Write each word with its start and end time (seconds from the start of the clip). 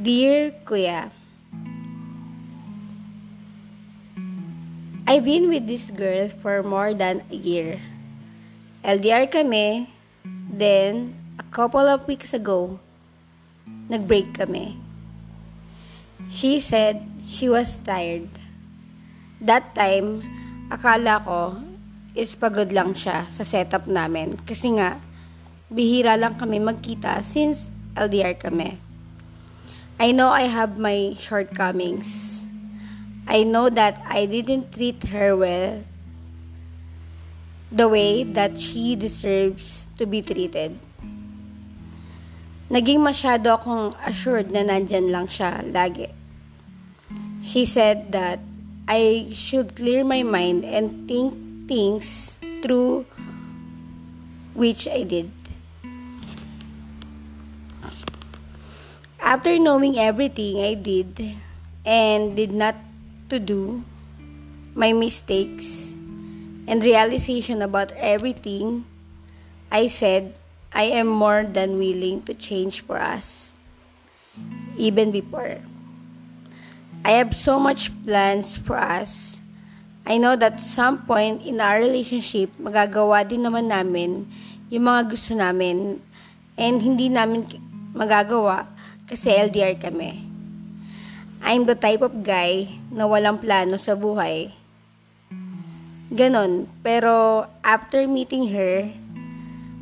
Dear 0.00 0.56
Kuya, 0.64 1.12
I've 5.04 5.28
been 5.28 5.52
with 5.52 5.68
this 5.68 5.92
girl 5.92 6.32
for 6.40 6.64
more 6.64 6.96
than 6.96 7.20
a 7.28 7.36
year. 7.36 7.84
LDR 8.80 9.28
kami, 9.28 9.92
then 10.24 11.12
a 11.36 11.44
couple 11.52 11.84
of 11.84 12.08
weeks 12.08 12.32
ago, 12.32 12.80
nag-break 13.92 14.40
kami. 14.40 14.80
She 16.32 16.64
said 16.64 17.04
she 17.28 17.52
was 17.52 17.76
tired. 17.84 18.32
That 19.44 19.76
time, 19.76 20.24
akala 20.72 21.20
ko 21.20 21.60
is 22.16 22.32
pagod 22.40 22.72
lang 22.72 22.96
siya 22.96 23.28
sa 23.28 23.44
setup 23.44 23.84
namin 23.84 24.40
kasi 24.48 24.80
nga 24.80 24.96
bihira 25.68 26.16
lang 26.16 26.40
kami 26.40 26.56
magkita 26.56 27.20
since 27.20 27.68
LDR 27.92 28.40
kami. 28.40 28.88
I 30.00 30.16
know 30.16 30.32
I 30.32 30.48
have 30.48 30.80
my 30.80 31.12
shortcomings. 31.20 32.48
I 33.28 33.44
know 33.44 33.68
that 33.68 34.00
I 34.08 34.24
didn't 34.24 34.72
treat 34.72 35.04
her 35.12 35.36
well 35.36 35.84
the 37.70 37.84
way 37.84 38.24
that 38.24 38.56
she 38.56 38.96
deserves 38.96 39.92
to 40.00 40.08
be 40.08 40.24
treated. 40.24 40.80
Naging 42.72 43.04
masyado 43.04 43.60
akong 43.60 43.92
assured 44.00 44.48
na 44.48 44.64
nandyan 44.64 45.12
lang 45.12 45.28
siya 45.28 45.68
lagi. 45.68 46.08
She 47.44 47.68
said 47.68 48.08
that 48.16 48.40
I 48.88 49.28
should 49.36 49.76
clear 49.76 50.00
my 50.00 50.24
mind 50.24 50.64
and 50.64 51.04
think 51.04 51.36
things 51.68 52.40
through 52.64 53.04
which 54.56 54.88
I 54.88 55.04
did. 55.04 55.39
After 59.30 59.62
knowing 59.62 59.94
everything 59.94 60.58
I 60.58 60.74
did 60.74 61.14
and 61.86 62.34
did 62.34 62.50
not 62.50 62.74
to 63.30 63.38
do, 63.38 63.86
my 64.74 64.90
mistakes, 64.90 65.94
and 66.66 66.82
realization 66.82 67.62
about 67.62 67.94
everything, 67.94 68.90
I 69.70 69.86
said 69.86 70.34
I 70.74 70.98
am 70.98 71.06
more 71.06 71.46
than 71.46 71.78
willing 71.78 72.26
to 72.26 72.34
change 72.34 72.82
for 72.82 72.98
us. 72.98 73.54
Even 74.74 75.14
before. 75.14 75.62
I 77.06 77.22
have 77.22 77.38
so 77.38 77.62
much 77.62 77.94
plans 78.02 78.58
for 78.58 78.82
us. 78.82 79.38
I 80.10 80.18
know 80.18 80.34
that 80.34 80.58
some 80.58 81.06
point 81.06 81.46
in 81.46 81.62
our 81.62 81.78
relationship, 81.78 82.50
magagawa 82.58 83.22
din 83.22 83.46
naman 83.46 83.70
namin 83.70 84.26
yung 84.74 84.90
mga 84.90 85.06
gusto 85.06 85.38
namin 85.38 86.02
and 86.58 86.82
hindi 86.82 87.06
namin 87.06 87.46
magagawa 87.94 88.79
kasi 89.10 89.34
LDR 89.34 89.74
kami. 89.74 90.22
I'm 91.42 91.66
the 91.66 91.74
type 91.74 91.98
of 91.98 92.22
guy 92.22 92.70
na 92.94 93.10
walang 93.10 93.42
plano 93.42 93.74
sa 93.74 93.98
buhay. 93.98 94.54
Ganon. 96.14 96.70
Pero 96.86 97.46
after 97.66 98.06
meeting 98.06 98.54
her, 98.54 98.86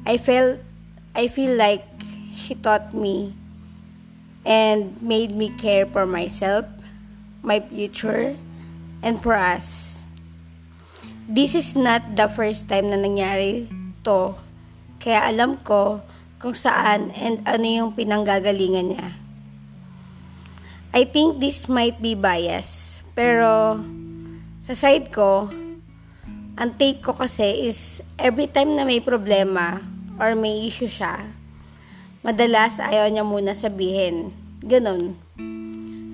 I 0.08 0.16
felt 0.16 0.64
I 1.12 1.28
feel 1.28 1.52
like 1.60 1.84
she 2.32 2.56
taught 2.56 2.96
me 2.96 3.36
and 4.48 4.96
made 5.04 5.36
me 5.36 5.52
care 5.60 5.84
for 5.84 6.08
myself, 6.08 6.64
my 7.44 7.60
future, 7.60 8.32
and 9.04 9.20
for 9.20 9.36
us. 9.36 10.00
This 11.28 11.52
is 11.52 11.76
not 11.76 12.16
the 12.16 12.32
first 12.32 12.72
time 12.72 12.88
na 12.88 12.96
nangyari 12.96 13.68
to. 14.08 14.32
Kaya 14.96 15.28
alam 15.28 15.60
ko 15.60 16.00
kung 16.38 16.54
saan 16.54 17.10
and 17.18 17.42
ano 17.42 17.66
yung 17.66 17.90
pinanggagalingan 17.94 18.94
niya. 18.94 19.08
I 20.94 21.04
think 21.04 21.42
this 21.42 21.66
might 21.66 22.00
be 22.00 22.14
bias. 22.14 23.02
Pero, 23.12 23.82
sa 24.62 24.74
side 24.78 25.10
ko, 25.10 25.50
ang 26.58 26.70
take 26.74 27.02
ko 27.02 27.14
kasi 27.14 27.70
is 27.70 28.02
every 28.18 28.50
time 28.50 28.74
na 28.74 28.82
may 28.82 28.98
problema 29.02 29.82
or 30.18 30.34
may 30.34 30.66
issue 30.66 30.90
siya, 30.90 31.26
madalas 32.22 32.82
ayaw 32.82 33.06
niya 33.10 33.22
muna 33.26 33.54
sabihin. 33.54 34.34
Ganon. 34.62 35.14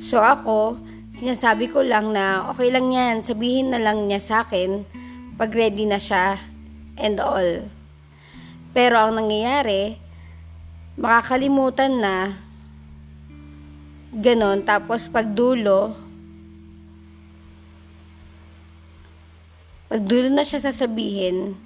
So 0.01 0.21
ako, 0.21 0.77
sinasabi 1.09 1.73
ko 1.73 1.81
lang 1.81 2.13
na 2.13 2.53
okay 2.53 2.69
lang 2.69 2.93
yan, 2.93 3.25
sabihin 3.25 3.73
na 3.73 3.81
lang 3.81 4.05
niya 4.05 4.21
sa 4.21 4.35
akin 4.45 4.85
pag 5.41 5.55
ready 5.55 5.89
na 5.89 5.97
siya 5.97 6.37
and 7.01 7.17
all. 7.23 7.65
Pero 8.77 9.01
ang 9.01 9.17
nangyayari, 9.17 10.04
makakalimutan 10.95 11.93
na 11.99 12.17
Ganon. 14.15 14.63
Tapos 14.63 15.11
pag 15.11 15.27
dulo, 15.35 15.91
pag 19.91 20.03
dulo 20.07 20.31
na 20.31 20.47
siya 20.47 20.63
sasabihin, 20.63 21.59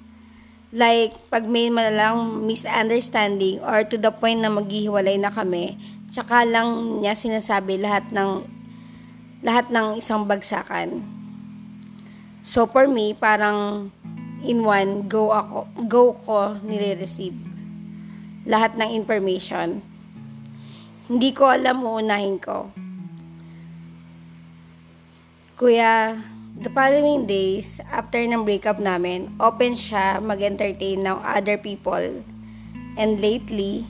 like, 0.73 1.13
pag 1.29 1.45
may 1.45 1.69
malalang 1.69 2.41
misunderstanding 2.41 3.61
or 3.61 3.85
to 3.85 4.01
the 4.01 4.09
point 4.09 4.41
na 4.41 4.49
maghihiwalay 4.49 5.21
na 5.21 5.29
kami, 5.29 5.77
tsaka 6.09 6.41
lang 6.41 7.01
niya 7.05 7.13
sinasabi 7.13 7.77
lahat 7.77 8.09
ng 8.09 8.41
lahat 9.45 9.69
ng 9.69 10.01
isang 10.01 10.25
bagsakan. 10.25 11.05
So 12.41 12.65
for 12.65 12.89
me, 12.89 13.13
parang 13.13 13.93
in 14.41 14.65
one, 14.65 15.05
go 15.05 15.29
ako, 15.29 15.69
go 15.85 16.17
ko 16.25 16.57
nire-receive 16.65 17.48
lahat 18.47 18.75
ng 18.79 18.89
information. 18.95 19.83
Hindi 21.09 21.33
ko 21.33 21.49
alam 21.49 21.81
uunahin 21.81 22.37
ko. 22.37 22.69
Kuya, 25.59 26.15
the 26.55 26.71
following 26.71 27.27
days, 27.27 27.83
after 27.91 28.21
ng 28.21 28.47
breakup 28.47 28.79
namin, 28.79 29.27
open 29.43 29.75
siya 29.75 30.23
mag-entertain 30.23 31.03
ng 31.03 31.17
other 31.19 31.59
people. 31.59 32.23
And 32.95 33.19
lately, 33.19 33.83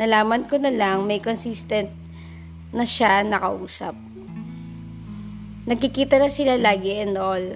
nalaman 0.00 0.48
ko 0.48 0.56
na 0.56 0.72
lang 0.72 1.04
may 1.04 1.20
consistent 1.20 1.92
na 2.72 2.88
siya 2.88 3.26
nakausap. 3.26 3.92
Nagkikita 5.68 6.16
na 6.16 6.32
sila 6.32 6.56
lagi 6.56 7.04
and 7.04 7.20
all. 7.20 7.46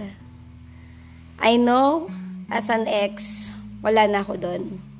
I 1.40 1.56
know, 1.56 2.12
as 2.52 2.68
an 2.68 2.84
ex, 2.84 3.48
wala 3.80 4.04
na 4.04 4.20
ako 4.20 4.36
doon. 4.36 4.93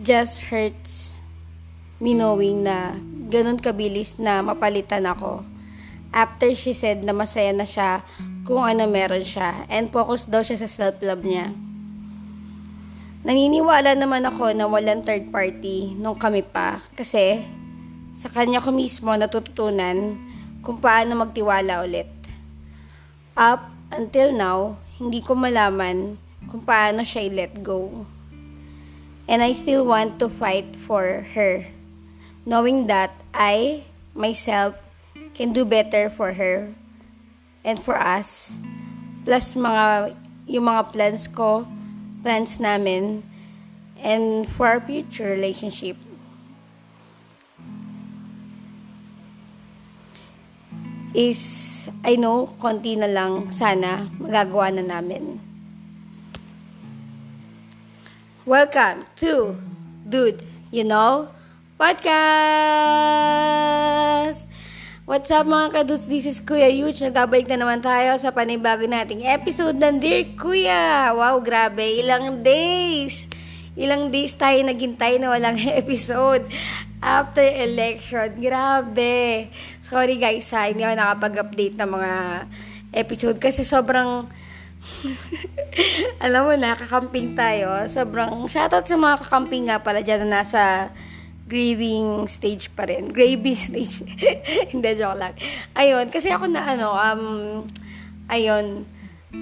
Just 0.00 0.48
hurts 0.48 1.20
me 2.00 2.16
knowing 2.16 2.64
na 2.64 2.96
ganun 3.28 3.60
kabilis 3.60 4.16
na 4.16 4.40
mapalitan 4.40 5.04
ako. 5.04 5.44
After 6.08 6.56
she 6.56 6.72
said 6.72 7.04
na 7.04 7.12
masaya 7.12 7.52
na 7.52 7.68
siya 7.68 8.00
kung 8.48 8.64
ano 8.64 8.88
meron 8.88 9.20
siya 9.20 9.68
and 9.68 9.92
focus 9.92 10.24
daw 10.24 10.40
siya 10.40 10.56
sa 10.64 10.72
self-love 10.72 11.20
niya. 11.20 11.52
Naniniwala 13.28 13.92
naman 13.92 14.24
ako 14.24 14.56
na 14.56 14.64
walang 14.64 15.04
third 15.04 15.28
party 15.28 15.92
nung 16.00 16.16
kami 16.16 16.48
pa 16.48 16.80
kasi 16.96 17.44
sa 18.16 18.32
kanya 18.32 18.64
ko 18.64 18.72
mismo 18.72 19.12
natututunan 19.12 20.16
kung 20.64 20.80
paano 20.80 21.12
magtiwala 21.12 21.84
ulit. 21.84 22.08
Up 23.36 23.68
until 23.92 24.32
now, 24.32 24.80
hindi 24.96 25.20
ko 25.20 25.36
malaman 25.36 26.16
kung 26.48 26.64
paano 26.64 27.04
siya 27.04 27.28
i-let 27.28 27.60
go. 27.60 28.08
And 29.30 29.46
I 29.46 29.54
still 29.54 29.86
want 29.86 30.18
to 30.18 30.28
fight 30.28 30.74
for 30.74 31.22
her 31.38 31.62
knowing 32.46 32.86
that 32.88 33.12
I, 33.34 33.84
myself, 34.14 34.76
can 35.34 35.52
do 35.52 35.64
better 35.64 36.10
for 36.10 36.32
her 36.32 36.72
and 37.64 37.78
for 37.78 37.96
us. 37.96 38.58
Plus 39.24 39.54
mga, 39.54 40.16
yung 40.48 40.64
mga 40.64 40.92
plans 40.92 41.28
ko, 41.28 41.66
plans 42.22 42.58
namin, 42.60 43.22
and 44.00 44.48
for 44.48 44.66
our 44.66 44.80
future 44.80 45.30
relationship. 45.30 45.96
Is, 51.14 51.90
I 52.06 52.16
know, 52.16 52.54
konti 52.58 52.96
na 52.96 53.10
lang 53.10 53.50
sana 53.50 54.10
magagawa 54.18 54.74
na 54.74 54.84
namin. 54.86 55.49
Welcome 58.50 59.06
to 59.22 59.54
Dude, 60.10 60.42
you 60.74 60.82
know, 60.82 61.30
Podcast! 61.78 62.10
What's 65.06 65.30
up 65.30 65.46
mga 65.46 65.70
kadudes? 65.70 66.10
This 66.10 66.26
is 66.26 66.42
Kuya 66.42 66.66
Yuch. 66.66 66.98
Nagbabalik 66.98 67.46
na 67.46 67.62
naman 67.62 67.78
tayo 67.78 68.18
sa 68.18 68.34
panibago 68.34 68.90
nating 68.90 69.22
episode 69.22 69.78
ng 69.78 70.02
Dear 70.02 70.34
Kuya. 70.34 71.14
Wow, 71.14 71.38
grabe. 71.46 72.02
Ilang 72.02 72.42
days. 72.42 73.30
Ilang 73.78 74.10
days 74.10 74.34
tayo 74.34 74.58
naghintay 74.66 75.22
na 75.22 75.30
walang 75.30 75.54
episode 75.86 76.42
after 76.98 77.46
election. 77.46 78.34
Grabe. 78.34 79.46
Sorry 79.86 80.18
guys 80.18 80.50
ha, 80.50 80.66
hindi 80.66 80.82
ako 80.82 80.98
nakapag-update 80.98 81.78
ng 81.78 81.86
mga 81.86 82.14
episode 82.98 83.38
kasi 83.38 83.62
sobrang 83.62 84.26
alam 86.24 86.48
mo 86.48 86.54
na, 86.56 86.76
kakamping 86.76 87.36
tayo. 87.36 87.86
Sobrang 87.86 88.48
shoutout 88.48 88.88
sa 88.88 88.96
mga 88.96 89.16
kakamping 89.24 89.64
nga 89.68 89.78
pala 89.80 90.00
dyan 90.00 90.26
na 90.26 90.40
nasa 90.40 90.90
grieving 91.50 92.30
stage 92.30 92.70
pa 92.72 92.86
rin. 92.86 93.10
Gravy 93.10 93.58
stage. 93.68 94.06
Hindi, 94.70 94.90
joke 94.94 95.18
lang. 95.18 95.34
Ayun, 95.74 96.06
kasi 96.08 96.30
ako 96.30 96.46
na 96.46 96.62
ano, 96.62 96.94
um, 96.94 97.22
ayun, 98.30 98.86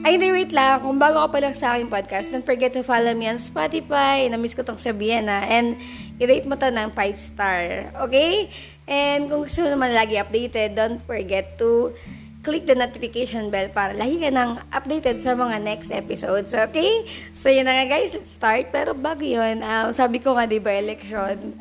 ay, 0.05 0.21
hindi, 0.21 0.29
wait 0.29 0.53
lang. 0.53 0.85
Kung 0.85 1.01
bago 1.01 1.17
ka 1.25 1.29
pa 1.33 1.39
lang 1.41 1.57
sa 1.57 1.73
aking 1.73 1.89
podcast, 1.89 2.29
don't 2.29 2.45
forget 2.45 2.77
to 2.77 2.85
follow 2.85 3.09
me 3.17 3.25
on 3.25 3.41
Spotify. 3.41 4.29
Na-miss 4.29 4.53
ko 4.53 4.61
tong 4.61 4.77
sabihin 4.77 5.33
na. 5.33 5.41
And, 5.49 5.81
i-rate 6.21 6.45
mo 6.45 6.61
to 6.61 6.69
ng 6.69 6.93
5 6.93 7.17
star. 7.17 7.89
Okay? 8.05 8.53
And, 8.85 9.33
kung 9.33 9.49
gusto 9.49 9.65
mo 9.65 9.73
naman 9.73 9.97
lagi 9.97 10.21
updated, 10.21 10.77
don't 10.77 11.01
forget 11.09 11.57
to 11.57 11.97
click 12.43 12.65
the 12.65 12.75
notification 12.75 13.51
bell 13.51 13.67
para 13.75 13.93
lagi 13.93 14.23
ka 14.23 14.31
nang 14.31 14.63
updated 14.71 15.19
sa 15.19 15.35
mga 15.35 15.59
next 15.63 15.91
episodes. 15.91 16.55
Okay? 16.55 17.05
So, 17.35 17.51
yun 17.51 17.67
na 17.67 17.83
nga 17.83 17.99
guys. 17.99 18.15
Let's 18.15 18.35
start. 18.35 18.71
Pero 18.71 18.95
bago 18.95 19.27
yun, 19.27 19.61
uh, 19.61 19.91
sabi 19.91 20.23
ko 20.23 20.39
nga, 20.39 20.47
di 20.47 20.63
ba, 20.63 20.73
election. 20.75 21.59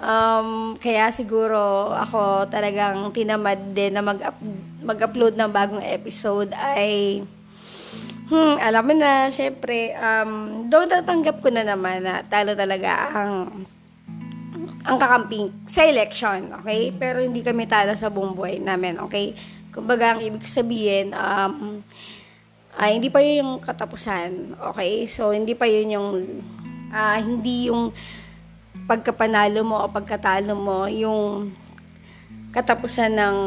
Um, 0.00 0.80
kaya 0.80 1.12
siguro 1.12 1.92
ako 1.92 2.48
talagang 2.48 3.12
tinamad 3.12 3.76
din 3.76 3.94
na 3.94 4.00
mag-up, 4.00 4.36
mag-upload 4.80 5.36
ng 5.36 5.50
bagong 5.52 5.84
episode 5.84 6.50
ay 6.56 7.20
Hmm, 8.30 8.62
alam 8.62 8.86
mo 8.86 8.94
na, 8.94 9.26
syempre, 9.34 9.90
um, 9.98 10.62
doon 10.70 10.86
natanggap 10.86 11.42
ko 11.42 11.50
na 11.50 11.66
naman 11.66 12.06
na 12.06 12.22
talo 12.22 12.54
talaga 12.54 13.10
ang 13.10 13.66
ang 14.86 14.96
kakamping 15.02 15.50
sa 15.66 15.82
election, 15.82 16.54
okay? 16.62 16.94
Pero 16.94 17.18
hindi 17.18 17.42
kami 17.42 17.66
talo 17.66 17.92
sa 17.98 18.06
buong 18.06 18.38
buhay 18.38 18.62
namin, 18.62 19.02
okay? 19.02 19.34
Kumbaga, 19.70 20.14
ang 20.14 20.20
ibig 20.22 20.46
sabihin, 20.46 21.14
um, 21.14 21.82
ay, 22.74 22.98
hindi 22.98 23.10
pa 23.10 23.22
yun 23.22 23.42
yung 23.42 23.52
katapusan, 23.58 24.54
okay? 24.72 25.06
So, 25.06 25.30
hindi 25.34 25.54
pa 25.54 25.66
yun 25.66 25.94
yung, 25.94 26.08
uh, 26.90 27.18
hindi 27.18 27.70
yung 27.70 27.94
pagkapanalo 28.86 29.62
mo 29.62 29.82
o 29.82 29.90
pagkatalo 29.90 30.54
mo, 30.54 30.90
yung 30.90 31.54
katapusan 32.50 33.14
ng 33.14 33.38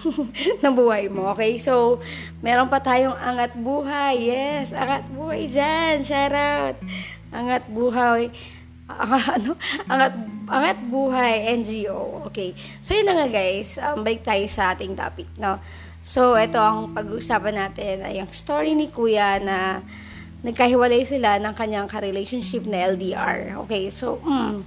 ng 0.64 0.74
buhay 0.74 1.12
mo. 1.12 1.32
Okay? 1.36 1.60
So, 1.60 2.00
meron 2.40 2.72
pa 2.72 2.80
tayong 2.80 3.16
angat 3.16 3.52
buhay. 3.56 4.32
Yes, 4.32 4.72
angat 4.72 5.04
buhay 5.12 5.44
dyan. 5.50 6.00
Shout 6.04 6.32
out. 6.32 6.76
Angat 7.30 7.68
buhay. 7.68 8.32
ano? 9.36 9.54
Angat, 9.86 10.14
angat 10.50 10.78
buhay 10.90 11.54
NGO. 11.62 12.26
Okay. 12.30 12.54
So, 12.82 12.94
yun 12.94 13.06
na 13.06 13.24
nga 13.24 13.28
guys. 13.30 13.78
Um, 13.78 14.02
balik 14.02 14.26
tayo 14.26 14.44
sa 14.50 14.74
ating 14.74 14.98
topic. 14.98 15.30
No? 15.38 15.62
So, 16.00 16.32
ito 16.34 16.56
ang 16.56 16.96
pag-uusapan 16.96 17.54
natin 17.60 18.02
ay 18.02 18.24
ang 18.24 18.30
story 18.32 18.72
ni 18.72 18.88
Kuya 18.88 19.36
na 19.38 19.84
nagkahiwalay 20.40 21.04
sila 21.04 21.36
ng 21.36 21.52
kanyang 21.52 21.86
ka-relationship 21.86 22.64
na 22.64 22.88
LDR. 22.96 23.60
Okay, 23.68 23.92
so, 23.92 24.16
mm, 24.24 24.64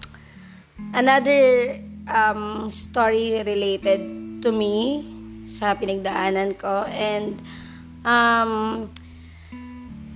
another 0.94 1.74
um, 2.06 2.70
story 2.70 3.42
related 3.42 4.02
to 4.46 4.54
me 4.54 5.02
sa 5.50 5.74
pinagdaanan 5.74 6.54
ko. 6.54 6.86
And, 6.86 7.42
um, 8.06 8.86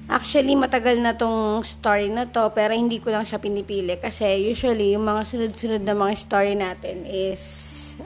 actually, 0.08 0.56
matagal 0.56 1.00
na 1.00 1.14
tong 1.16 1.64
story 1.64 2.12
na 2.12 2.28
to, 2.28 2.52
pero 2.52 2.74
hindi 2.74 3.00
ko 3.00 3.12
lang 3.12 3.28
siya 3.28 3.40
pinipili. 3.40 4.00
Kasi 4.00 4.48
usually, 4.48 4.96
yung 4.96 5.06
mga 5.08 5.22
sunod-sunod 5.28 5.82
na 5.84 5.96
mga 5.96 6.14
story 6.18 6.54
natin 6.58 7.08
is 7.08 7.42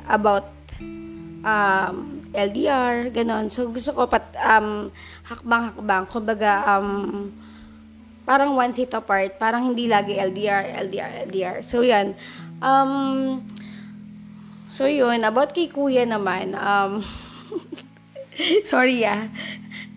about 0.10 0.50
um, 1.46 2.22
LDR, 2.34 3.14
ganon. 3.14 3.50
So, 3.50 3.70
gusto 3.70 3.96
ko 3.96 4.10
pat, 4.10 4.36
um, 4.38 4.92
hakbang-hakbang. 5.26 6.04
Kumbaga, 6.10 6.52
um, 6.78 7.30
parang 8.28 8.54
one 8.54 8.74
seat 8.74 8.92
apart. 8.94 9.40
Parang 9.40 9.64
hindi 9.64 9.88
lagi 9.90 10.18
LDR, 10.18 10.78
LDR, 10.90 11.12
LDR. 11.30 11.58
So, 11.64 11.82
yan. 11.86 12.14
Um, 12.62 13.42
So, 14.72 14.88
yun. 14.88 15.28
About 15.28 15.52
kay 15.52 15.68
kuya 15.68 16.08
naman, 16.08 16.56
um, 16.56 17.04
sorry 18.72 19.04
ah. 19.04 19.28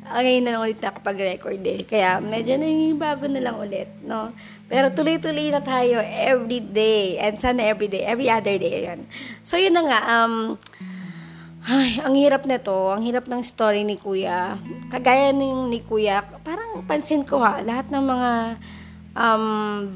Ngayon 0.05 0.45
na 0.45 0.51
lang 0.53 0.63
ulit 0.69 0.81
nakapag-record 0.85 1.65
eh. 1.65 1.81
Kaya, 1.89 2.21
medyo 2.21 2.61
bago 3.01 3.25
na 3.25 3.41
lang 3.41 3.57
ulit, 3.57 3.89
no? 4.05 4.37
Pero 4.69 4.93
tuloy-tuloy 4.93 5.49
na 5.49 5.65
tayo 5.65 5.97
every 6.05 6.61
day. 6.61 7.17
And 7.17 7.41
sana 7.41 7.65
every 7.65 7.89
day. 7.89 8.05
Every 8.05 8.29
other 8.29 8.61
day, 8.61 8.85
yan. 8.85 9.09
So, 9.41 9.57
yun 9.57 9.73
na 9.73 9.83
nga. 9.89 10.01
Um, 10.05 10.61
ay, 11.65 11.97
ang 12.05 12.13
hirap 12.13 12.45
na 12.45 12.61
to. 12.61 12.93
Ang 12.93 13.09
hirap 13.09 13.25
ng 13.25 13.41
story 13.41 13.89
ni 13.89 13.97
Kuya. 13.97 14.61
Kagaya 14.93 15.33
ng 15.33 15.73
ni 15.73 15.81
Kuya, 15.81 16.21
parang 16.45 16.85
pansin 16.85 17.25
ko 17.25 17.41
ha, 17.41 17.65
lahat 17.65 17.89
ng 17.89 18.05
mga 18.05 18.31
um, 19.17 19.45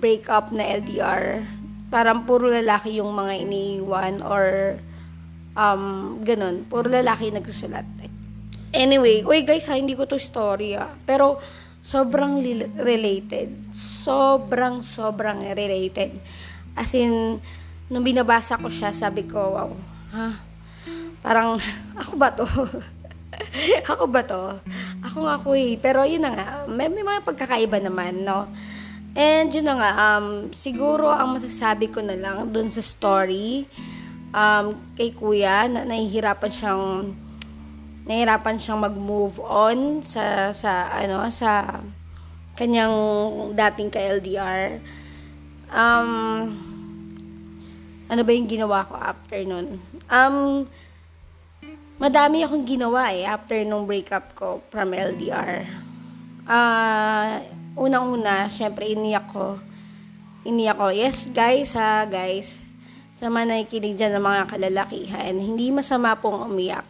breakup 0.01 0.49
na 0.55 0.65
LDR, 0.81 1.45
parang 1.93 2.25
puro 2.25 2.49
lalaki 2.49 2.97
yung 2.97 3.13
mga 3.13 3.45
iniwan 3.45 4.25
or 4.25 4.77
um, 5.53 6.17
ganun. 6.25 6.65
Puro 6.65 6.89
lalaki 6.89 7.29
nagsusulat. 7.29 7.85
Anyway, 8.75 9.25
uy 9.25 9.49
guys 9.49 9.65
ha, 9.73 9.81
hindi 9.81 9.97
ko 9.97 10.05
to 10.05 10.21
story 10.21 10.77
ah. 10.77 10.93
Pero, 11.09 11.41
sobrang 11.81 12.37
related. 12.77 13.73
Sobrang, 13.73 14.85
sobrang 14.85 15.41
related. 15.57 16.13
As 16.77 16.93
in, 16.93 17.41
nung 17.89 18.05
binabasa 18.05 18.61
ko 18.61 18.69
siya, 18.69 18.93
sabi 18.93 19.25
ko, 19.25 19.57
wow, 19.57 19.73
ha? 20.13 20.37
Parang, 21.25 21.57
ako 22.01 22.13
ba 22.21 22.29
to? 22.37 22.45
ako 23.91 24.05
ba 24.05 24.23
to? 24.25 24.61
Ako 25.01 25.17
nga 25.25 25.37
ko 25.41 25.57
eh. 25.57 25.81
Pero 25.81 26.05
yun 26.05 26.29
na 26.29 26.31
nga, 26.37 26.47
may, 26.69 26.93
may 26.93 27.05
mga 27.05 27.25
pagkakaiba 27.25 27.81
naman, 27.81 28.21
no? 28.21 28.53
And 29.17 29.49
yun 29.49 29.65
na 29.65 29.75
nga, 29.81 29.91
um, 29.97 30.53
siguro 30.53 31.09
ang 31.09 31.41
masasabi 31.41 31.89
ko 31.89 32.05
na 32.05 32.15
lang 32.21 32.53
dun 32.53 32.69
sa 32.69 32.85
story, 32.85 33.65
um, 34.37 34.77
kay 34.93 35.17
kuya, 35.17 35.67
na 35.67 35.89
nahihirapan 35.89 36.53
siyang 36.53 36.85
nahihirapan 38.09 38.57
siyang 38.57 38.81
mag-move 38.81 39.37
on 39.45 40.01
sa 40.01 40.51
sa 40.57 40.89
ano 40.97 41.29
sa 41.29 41.85
kanyang 42.57 42.97
dating 43.55 43.93
ka 43.93 44.01
LDR. 44.01 44.81
Um, 45.69 46.11
ano 48.09 48.21
ba 48.25 48.31
yung 48.33 48.49
ginawa 48.49 48.89
ko 48.89 48.97
after 48.97 49.39
nun? 49.45 49.77
Um, 50.09 50.65
madami 52.01 52.43
akong 52.43 52.65
ginawa 52.65 53.13
eh 53.13 53.29
after 53.29 53.61
nung 53.69 53.85
breakup 53.85 54.33
ko 54.33 54.65
from 54.73 54.97
LDR. 54.97 55.69
Ah, 56.49 57.45
uh, 57.45 57.59
unang-una, 57.79 58.51
syempre, 58.51 58.91
iniyak 58.91 59.31
ko. 59.31 59.61
Iniyak 60.43 60.81
ko. 60.81 60.89
Yes, 60.91 61.31
guys, 61.31 61.77
ha, 61.79 62.09
guys. 62.09 62.59
Sa 63.15 63.31
mga 63.31 63.55
nakikinig 63.55 63.95
dyan 63.95 64.19
ng 64.19 64.25
mga 64.25 64.43
kalalakihan, 64.51 65.35
hindi 65.37 65.71
masama 65.71 66.17
pong 66.19 66.49
umiyak. 66.49 66.87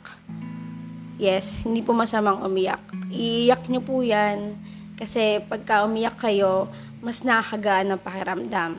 Yes, 1.19 1.67
hindi 1.67 1.83
po 1.83 1.91
masamang 1.91 2.47
umiyak. 2.47 2.79
Iiyak 3.11 3.67
nyo 3.67 3.83
po 3.83 4.07
yan. 4.07 4.55
Kasi 4.95 5.43
pagka 5.51 5.83
umiyak 5.83 6.15
kayo, 6.15 6.71
mas 7.03 7.27
nakakagaan 7.27 7.91
ng 7.91 8.01
pakiramdam. 8.03 8.73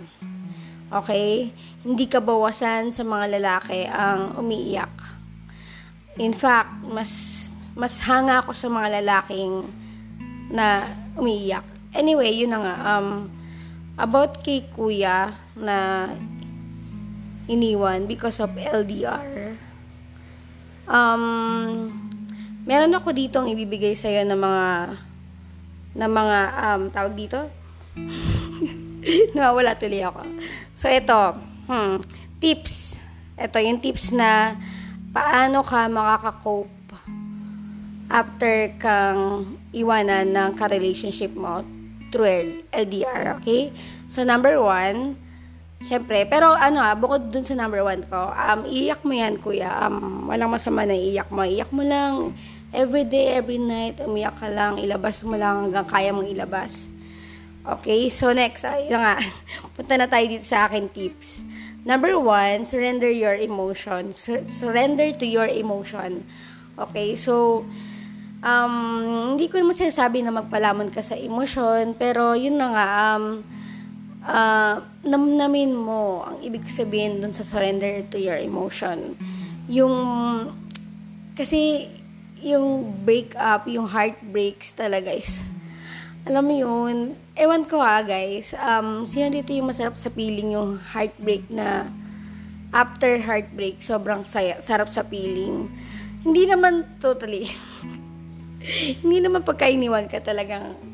Okay? 0.88 1.52
Hindi 1.84 2.08
ka 2.08 2.24
bawasan 2.24 2.96
sa 2.96 3.04
mga 3.04 3.40
lalaki 3.40 3.84
ang 3.92 4.40
umiiyak. 4.40 4.92
In 6.16 6.32
fact, 6.32 6.80
mas 6.88 7.12
mas 7.76 8.00
hanga 8.04 8.40
ako 8.44 8.52
sa 8.56 8.68
mga 8.72 9.04
lalaking 9.04 9.68
na 10.52 10.88
umiiyak. 11.20 11.64
Anyway, 11.92 12.40
yun 12.40 12.56
na 12.56 12.60
nga. 12.64 12.76
Um, 12.96 13.28
about 14.00 14.40
kay 14.48 14.64
kuya 14.72 15.36
na 15.60 16.08
iniwan 17.52 18.08
because 18.08 18.40
of 18.40 18.52
LDR. 18.56 19.60
Um, 20.88 22.09
meron 22.70 22.94
ako 22.94 23.10
dito 23.18 23.42
ang 23.42 23.50
ibibigay 23.50 23.98
sa 23.98 24.14
iyo 24.14 24.22
ng 24.30 24.38
mga 24.38 24.66
ng 25.98 26.12
mga 26.14 26.38
um, 26.54 26.82
tawag 26.94 27.18
dito. 27.18 27.50
Nawawala 29.34 29.74
tuloy 29.74 30.06
ako. 30.06 30.22
So, 30.78 30.86
ito. 30.86 31.34
Hmm, 31.66 31.98
tips. 32.38 33.02
Ito 33.34 33.58
yung 33.58 33.82
tips 33.82 34.14
na 34.14 34.54
paano 35.10 35.66
ka 35.66 35.90
makaka-cope 35.90 36.78
after 38.14 38.70
kang 38.78 39.58
iwanan 39.74 40.30
ng 40.30 40.50
ka-relationship 40.54 41.34
mo 41.34 41.66
through 42.14 42.62
LDR, 42.70 43.38
okay? 43.38 43.74
So, 44.14 44.22
number 44.22 44.62
one, 44.62 45.18
syempre, 45.80 46.28
pero 46.28 46.52
ano 46.52 46.84
ah, 46.84 46.96
bukod 46.96 47.32
dun 47.32 47.48
sa 47.48 47.56
number 47.56 47.80
one 47.84 48.04
ko, 48.08 48.32
um, 48.32 48.68
iyak 48.68 49.02
mo 49.08 49.14
yan, 49.16 49.40
kuya. 49.40 49.72
Um, 49.88 50.28
walang 50.28 50.52
masama 50.52 50.84
na 50.84 50.96
iyak 50.96 51.32
mo. 51.32 51.44
Iyak 51.48 51.72
mo 51.72 51.84
lang 51.84 52.36
every 52.76 53.06
day, 53.06 53.34
every 53.34 53.58
night, 53.58 53.98
umiyak 54.04 54.38
ka 54.38 54.50
lang, 54.50 54.78
ilabas 54.78 55.26
mo 55.26 55.34
lang 55.40 55.70
hanggang 55.70 55.88
kaya 55.90 56.14
mong 56.14 56.30
ilabas. 56.30 56.86
Okay, 57.66 58.10
so 58.10 58.32
next, 58.32 58.66
ay 58.66 58.90
nga, 58.90 59.20
punta 59.76 59.94
na 59.98 60.08
tayo 60.10 60.26
dito 60.26 60.46
sa 60.46 60.70
akin 60.70 60.90
tips. 60.90 61.44
Number 61.88 62.18
one, 62.20 62.68
surrender 62.68 63.10
your 63.10 63.36
emotion. 63.40 64.12
Sur- 64.14 64.46
surrender 64.46 65.16
to 65.16 65.26
your 65.26 65.48
emotion. 65.48 66.24
Okay, 66.80 67.16
so, 67.16 67.66
um, 68.44 68.76
hindi 69.36 69.52
ko 69.52 69.60
naman 69.60 69.76
sinasabi 69.76 70.24
na 70.24 70.32
magpalamon 70.32 70.92
ka 70.92 71.04
sa 71.04 71.18
emosyon, 71.18 71.98
pero 71.98 72.36
yun 72.36 72.56
na 72.56 72.68
nga, 72.72 72.88
um, 73.18 73.44
uh, 74.26 74.84
namnamin 75.06 75.72
mo 75.76 76.28
ang 76.28 76.38
ibig 76.44 76.68
sabihin 76.68 77.24
dun 77.24 77.32
sa 77.32 77.46
surrender 77.46 78.04
to 78.12 78.20
your 78.20 78.40
emotion. 78.40 79.16
Yung, 79.70 79.96
kasi, 81.38 81.88
yung 82.42 82.96
break 83.06 83.36
up, 83.38 83.68
yung 83.70 83.86
heartbreaks 83.86 84.76
talaga 84.76 85.14
is, 85.14 85.46
alam 86.28 86.46
mo 86.46 86.56
yun, 86.56 87.16
ewan 87.40 87.64
ko 87.64 87.80
ha 87.80 88.04
guys, 88.04 88.52
um, 88.60 89.08
sino 89.08 89.32
dito 89.32 89.56
yung 89.56 89.72
masarap 89.72 89.96
sa 89.96 90.12
feeling 90.12 90.52
yung 90.52 90.76
heartbreak 90.76 91.48
na 91.48 91.88
after 92.76 93.18
heartbreak, 93.18 93.82
sobrang 93.82 94.28
saya, 94.28 94.60
sarap 94.62 94.92
sa 94.92 95.02
feeling. 95.08 95.72
Hindi 96.22 96.46
naman 96.46 96.86
totally, 97.00 97.48
hindi 99.02 99.20
naman 99.24 99.48
pagkainiwan 99.48 100.12
ka 100.12 100.20
talagang 100.20 100.89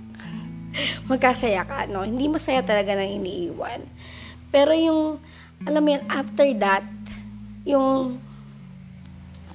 magkasaya 1.11 1.63
ka, 1.63 1.87
no? 1.87 2.03
Hindi 2.03 2.27
masaya 2.27 2.61
talaga 2.61 2.95
na 2.95 3.07
iniiwan. 3.07 3.83
Pero 4.51 4.71
yung, 4.71 5.19
alam 5.63 5.81
mo 5.81 5.89
yan, 5.91 6.03
after 6.07 6.47
that, 6.59 6.85
yung 7.65 8.19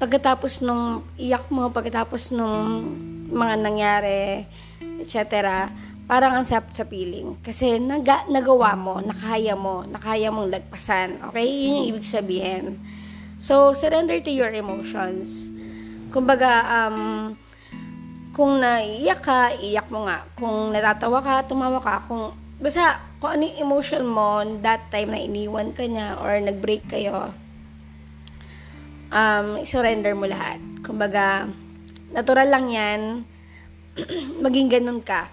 pagkatapos 0.01 0.65
nung 0.65 1.05
iyak 1.21 1.47
mo, 1.53 1.69
pagkatapos 1.69 2.33
nung 2.33 2.89
mga 3.31 3.55
nangyari, 3.61 4.49
etc., 5.01 5.69
parang 6.11 6.35
ang 6.35 6.47
sarap 6.49 6.75
sa 6.75 6.83
feeling. 6.83 7.39
Kasi 7.39 7.79
naga, 7.79 8.27
nagawa 8.27 8.75
mo, 8.75 8.99
nakaya 8.99 9.55
mo, 9.55 9.87
nakaya 9.87 10.35
mong 10.35 10.51
lagpasan. 10.51 11.23
Okay? 11.31 11.47
Yun 11.47 11.71
yung 11.71 11.87
ibig 11.95 12.07
sabihin. 12.09 12.83
So, 13.39 13.73
surrender 13.79 14.19
to 14.19 14.33
your 14.33 14.51
emotions. 14.51 15.49
Kumbaga, 16.11 16.67
um, 16.67 17.39
kung 18.41 18.57
naiiyak 18.57 19.21
ka, 19.21 19.53
iyak 19.53 19.93
mo 19.93 20.09
nga. 20.09 20.25
Kung 20.33 20.73
natatawa 20.73 21.21
ka, 21.21 21.45
tumawa 21.45 21.77
ka. 21.77 22.01
Kung, 22.09 22.33
basta, 22.57 22.97
kung 23.21 23.37
ano 23.37 23.45
yung 23.45 23.69
emotion 23.69 24.01
mo 24.09 24.41
that 24.65 24.89
time 24.89 25.13
na 25.13 25.21
iniwan 25.21 25.77
ka 25.77 25.85
niya 25.85 26.17
or 26.17 26.41
nag-break 26.41 26.89
kayo, 26.89 27.37
um, 29.13 29.61
surrender 29.69 30.17
mo 30.17 30.25
lahat. 30.25 30.57
Kumbaga, 30.81 31.53
natural 32.17 32.49
lang 32.49 32.73
yan, 32.73 33.01
maging 34.49 34.73
ganun 34.73 35.05
ka. 35.05 35.29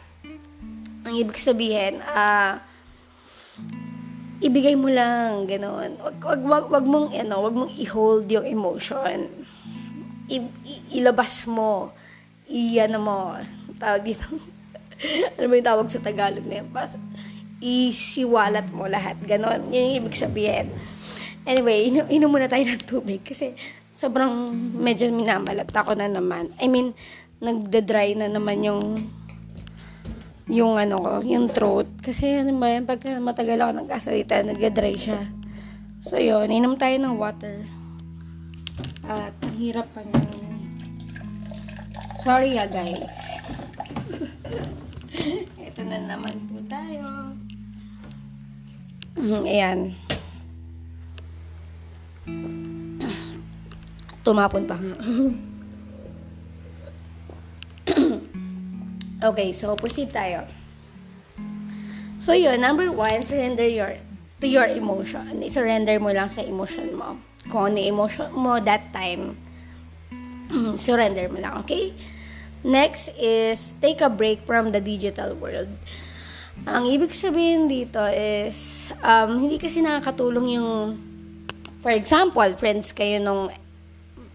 Ang 1.07 1.15
ibig 1.15 1.39
sabihin, 1.39 2.03
ah, 2.03 2.59
uh, 2.59 4.43
ibigay 4.43 4.75
mo 4.75 4.91
lang, 4.91 5.47
ganun. 5.47 5.95
Wag, 6.03 6.19
wag, 6.19 6.41
wag, 6.43 6.65
wag 6.75 6.83
mong, 6.83 7.15
ano, 7.15 7.39
wag 7.39 7.55
mong 7.55 7.71
i-hold 7.71 8.27
yung 8.27 8.43
emotion. 8.43 9.47
I, 10.27 10.43
i, 10.67 10.99
ilabas 10.99 11.47
mo 11.47 11.95
iyan 12.47 12.99
mo, 12.99 13.35
tawag 13.77 14.03
dito. 14.07 14.25
ano 15.37 15.45
ba 15.45 15.53
yung 15.59 15.69
tawag 15.69 15.87
sa 15.91 16.01
Tagalog 16.01 16.47
na 16.47 16.63
yun? 16.63 16.69
Pas, 16.71 16.95
isiwalat 17.61 18.69
mo 18.73 18.85
lahat. 18.85 19.17
Ganon. 19.25 19.69
Yun 19.69 19.83
yung 19.93 19.97
ibig 20.05 20.17
sabihin. 20.17 20.69
Anyway, 21.47 21.87
inu 21.87 22.03
inom 22.11 22.29
muna 22.29 22.51
tayo 22.51 22.67
ng 22.67 22.83
tubig 22.83 23.23
kasi 23.23 23.55
sobrang 23.95 24.51
medyo 24.77 25.07
minamalat 25.09 25.71
ako 25.71 25.95
na 25.95 26.11
naman. 26.11 26.51
I 26.59 26.67
mean, 26.67 26.91
nagda-dry 27.39 28.13
na 28.19 28.27
naman 28.27 28.61
yung 28.61 28.81
yung 30.47 30.79
ano 30.79 30.95
ko, 31.03 31.13
yung 31.27 31.51
throat. 31.51 31.87
Kasi 31.99 32.39
ano 32.39 32.55
ba 32.55 32.71
yan, 32.71 32.87
pagka 32.87 33.19
matagal 33.19 33.59
ako 33.59 33.71
nagkasalita, 33.83 34.47
nagda-dry 34.47 34.95
siya. 34.95 35.27
So 36.03 36.15
yun, 36.19 36.47
inom 36.51 36.79
tayo 36.79 36.95
ng 36.99 37.15
water. 37.19 37.67
At 39.07 39.35
ang 39.43 39.55
hirap 39.59 39.87
pa 39.91 40.03
niya. 40.03 40.46
Sorry 42.27 42.59
ya 42.59 42.67
guys. 42.67 43.39
Ito 45.63 45.81
na 45.87 46.11
naman 46.11 46.35
po 46.51 46.59
tayo. 46.67 47.31
Mm, 49.15 49.43
ayan. 49.47 49.79
Tumapon 54.27 54.67
pa 54.67 54.75
nga. 54.75 54.95
okay, 59.31 59.55
so 59.55 59.79
proceed 59.79 60.11
tayo. 60.11 60.43
So 62.19 62.35
yun, 62.35 62.59
number 62.59 62.91
one, 62.91 63.23
surrender 63.23 63.71
your 63.71 63.95
to 64.43 64.51
your 64.51 64.67
emotion. 64.67 65.47
I-surrender 65.47 65.95
mo 66.03 66.11
lang 66.11 66.27
sa 66.27 66.43
emotion 66.43 66.91
mo. 66.91 67.23
Kung 67.47 67.71
ano 67.71 67.79
emotion 67.79 68.35
mo 68.35 68.59
that 68.59 68.91
time, 68.91 69.39
surrender 70.75 71.31
mo 71.31 71.39
lang, 71.39 71.63
okay? 71.63 71.95
Next 72.67 73.15
is 73.15 73.71
take 73.79 74.03
a 74.03 74.11
break 74.11 74.43
from 74.43 74.75
the 74.75 74.83
digital 74.83 75.39
world. 75.39 75.71
Ang 76.67 76.83
ibig 76.91 77.15
sabihin 77.15 77.71
dito 77.71 78.03
is 78.11 78.91
um, 78.99 79.39
hindi 79.39 79.55
kasi 79.55 79.79
nakakatulong 79.79 80.59
yung 80.59 80.99
for 81.79 81.95
example, 81.95 82.51
friends 82.59 82.91
kayo 82.91 83.23
nung 83.23 83.47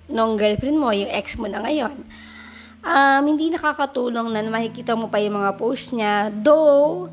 nung 0.09 0.41
girlfriend 0.41 0.81
mo, 0.81 0.89
yung 0.97 1.13
ex 1.13 1.37
mo 1.37 1.45
na 1.45 1.61
ngayon. 1.61 1.93
Um, 2.81 3.23
hindi 3.29 3.53
nakakatulong 3.53 4.33
na 4.33 4.49
makikita 4.49 4.97
mo 4.97 5.13
pa 5.13 5.21
yung 5.21 5.37
mga 5.37 5.53
post 5.61 5.93
niya. 5.93 6.33
Though, 6.33 7.13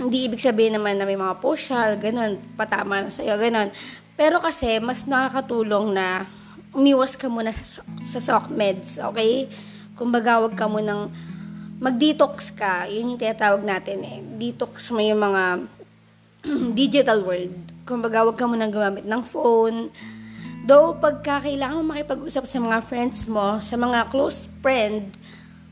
hindi 0.00 0.24
ibig 0.24 0.40
sabihin 0.40 0.80
naman 0.80 0.96
na 0.96 1.04
may 1.04 1.20
mga 1.20 1.36
post 1.44 1.68
siya, 1.68 1.92
ganun, 2.00 2.40
patama 2.56 3.04
na 3.04 3.12
sa'yo, 3.12 3.36
ganun. 3.36 3.68
Pero 4.16 4.40
kasi, 4.40 4.80
mas 4.80 5.04
nakakatulong 5.04 5.92
na 5.92 6.24
umiwas 6.72 7.16
ka 7.16 7.28
muna 7.30 7.52
sa, 7.52 7.82
sa 8.04 8.20
sock 8.20 8.52
meds, 8.52 9.00
okay? 9.00 9.48
Kumbaga, 9.98 10.42
wag 10.42 10.54
ka 10.54 10.68
munang 10.70 11.10
mag-detox 11.78 12.54
ka. 12.54 12.86
Yun 12.90 13.14
yung 13.14 13.20
tinatawag 13.20 13.62
natin 13.62 13.98
eh. 14.02 14.18
Detox 14.22 14.90
mo 14.90 15.00
yung 15.02 15.22
mga 15.22 15.42
digital 16.78 17.22
world. 17.22 17.54
Kumbaga, 17.86 18.26
wag 18.26 18.38
ka 18.38 18.46
munang 18.46 18.74
gumamit 18.74 19.06
ng 19.06 19.22
phone. 19.22 19.90
Though, 20.68 20.98
pagka 21.00 21.40
kailangan 21.48 21.80
mo 21.80 21.96
makipag-usap 21.96 22.44
sa 22.44 22.58
mga 22.60 22.78
friends 22.84 23.24
mo, 23.24 23.56
sa 23.62 23.80
mga 23.80 24.12
close 24.12 24.44
friend, 24.60 25.16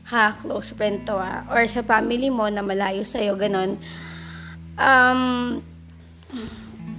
ha, 0.09 0.33
close 0.41 0.73
friend 0.73 1.05
to 1.05 1.13
ha, 1.13 1.45
or 1.53 1.61
sa 1.69 1.85
family 1.85 2.33
mo 2.33 2.49
na 2.49 2.65
malayo 2.65 3.05
sa'yo, 3.05 3.37
ganon, 3.37 3.77
um, 4.79 5.21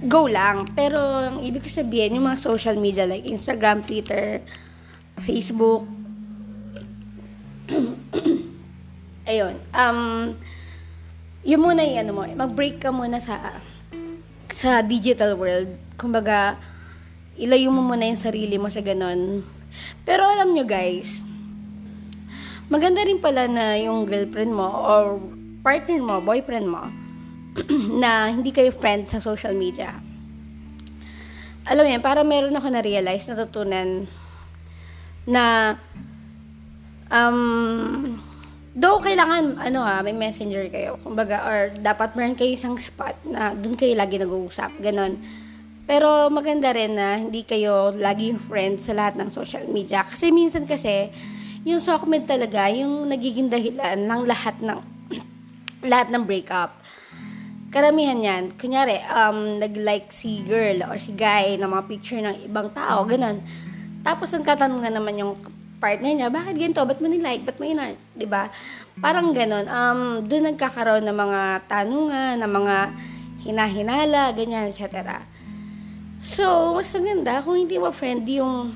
go 0.05 0.29
lang. 0.29 0.63
Pero, 0.77 0.99
ang 0.99 1.37
ibig 1.43 1.67
sabihin, 1.67 2.15
yung 2.15 2.27
mga 2.29 2.39
social 2.39 2.79
media 2.79 3.03
like 3.03 3.27
Instagram, 3.27 3.83
Twitter, 3.83 4.39
Facebook, 5.19 5.83
ayun, 9.29 9.55
um, 9.75 9.99
yun 11.45 11.61
muna 11.61 11.83
yung 11.85 11.99
ano 12.07 12.11
mo, 12.15 12.23
mag-break 12.25 12.81
ka 12.81 12.89
muna 12.89 13.21
sa 13.21 13.59
sa 14.49 14.83
digital 14.83 15.39
world. 15.39 15.71
Kumbaga, 15.95 16.59
ilayo 17.39 17.71
mo 17.71 17.79
muna 17.79 18.09
yung 18.09 18.19
sarili 18.19 18.59
mo 18.59 18.67
sa 18.67 18.83
ganon. 18.83 19.45
Pero 20.03 20.25
alam 20.25 20.51
nyo 20.51 20.65
guys, 20.65 21.23
maganda 22.67 23.05
rin 23.05 23.23
pala 23.23 23.47
na 23.47 23.79
yung 23.79 24.03
girlfriend 24.03 24.51
mo 24.51 24.67
or 24.67 25.21
partner 25.63 25.99
mo, 26.03 26.19
boyfriend 26.19 26.67
mo, 26.67 26.89
na 28.01 28.29
hindi 28.29 28.53
kayo 28.53 28.69
friends 28.75 29.13
sa 29.13 29.19
social 29.23 29.55
media. 29.57 29.97
Alam 31.69 31.85
mo 31.85 31.89
yan, 31.93 32.03
para 32.03 32.25
meron 32.25 32.55
ako 32.55 32.67
na-realize, 32.73 33.29
natutunan 33.29 34.09
na 35.29 35.77
um, 37.13 38.17
though 38.73 38.97
kailangan, 38.97 39.61
ano 39.61 39.85
ha, 39.85 40.01
may 40.01 40.17
messenger 40.17 40.65
kayo, 40.73 40.97
kumbaga, 41.05 41.45
or 41.45 41.59
dapat 41.77 42.17
meron 42.17 42.33
kayo 42.33 42.57
isang 42.57 42.73
spot 42.81 43.13
na 43.27 43.53
doon 43.53 43.77
kayo 43.77 43.93
lagi 43.93 44.17
nag-uusap, 44.17 44.81
ganon. 44.81 45.21
Pero 45.85 46.29
maganda 46.29 46.73
rin 46.73 46.97
na 46.97 47.17
hindi 47.17 47.45
kayo 47.45 47.93
laging 47.93 48.37
friends 48.45 48.89
sa 48.89 48.93
lahat 48.93 49.17
ng 49.17 49.29
social 49.33 49.65
media. 49.69 50.05
Kasi 50.05 50.29
minsan 50.29 50.69
kasi, 50.69 51.09
yung 51.65 51.81
sockmed 51.81 52.29
talaga, 52.29 52.69
yung 52.69 53.09
nagiging 53.09 53.49
dahilan 53.49 53.97
ng 53.97 54.21
lahat 54.25 54.57
ng 54.61 54.79
lahat 55.91 56.13
ng 56.13 56.23
breakup 56.25 56.78
karamihan 57.69 58.17
yan, 58.17 58.43
kunyari, 58.57 58.97
um, 59.13 59.61
nag-like 59.61 60.09
si 60.09 60.41
girl 60.45 60.89
or 60.89 60.97
si 60.97 61.13
guy 61.13 61.57
ng 61.57 61.69
mga 61.69 61.85
picture 61.85 62.21
ng 62.21 62.49
ibang 62.49 62.73
tao, 62.73 63.05
ganun. 63.05 63.41
Tapos 64.01 64.33
ang 64.33 64.41
katanungan 64.41 64.93
naman 64.93 65.15
yung 65.21 65.33
partner 65.79 66.11
niya, 66.11 66.29
bakit 66.33 66.59
ganito? 66.59 66.83
Ba't 66.83 66.99
mo 66.99 67.07
nilike? 67.07 67.47
Ba't 67.47 67.57
mo 67.61 67.65
inart? 67.69 67.95
ba 67.95 68.17
diba? 68.19 68.43
Parang 68.99 69.31
ganun. 69.31 69.65
Um, 69.69 70.01
doon 70.27 70.53
nagkakaroon 70.53 71.07
ng 71.07 71.17
mga 71.17 71.41
tanungan, 71.71 72.35
ng 72.43 72.51
mga 72.51 72.75
hinahinala, 73.47 74.35
ganyan, 74.35 74.67
etc. 74.67 75.23
So, 76.19 76.75
mas 76.75 76.91
maganda 76.91 77.39
kung 77.39 77.55
hindi 77.55 77.79
mo 77.79 77.95
friend 77.95 78.27
yung 78.27 78.75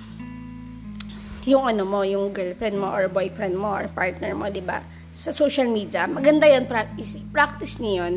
yung 1.43 1.67
ano 1.67 1.83
mo, 1.83 2.07
yung 2.07 2.31
girlfriend 2.31 2.79
mo 2.79 2.87
or 2.87 3.11
boyfriend 3.11 3.59
mo 3.59 3.67
or 3.67 3.91
partner 3.91 4.31
mo, 4.31 4.47
'di 4.47 4.63
ba? 4.63 4.79
Sa 5.11 5.35
social 5.35 5.67
media, 5.67 6.07
maganda 6.07 6.47
'yan 6.47 6.63
practice. 6.71 7.19
Practice 7.35 7.83
niyo 7.83 8.07
'yon 8.07 8.15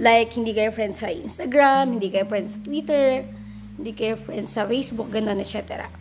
Like, 0.00 0.32
hindi 0.32 0.56
kayo 0.56 0.72
friends 0.72 1.04
sa 1.04 1.12
Instagram, 1.12 2.00
hindi 2.00 2.08
kayo 2.08 2.24
friends 2.24 2.56
sa 2.56 2.60
Twitter, 2.64 3.28
hindi 3.76 3.92
kayo 3.92 4.16
friends 4.16 4.56
sa 4.56 4.64
Facebook, 4.64 5.12
ganun, 5.12 5.36
etc. 5.44 5.92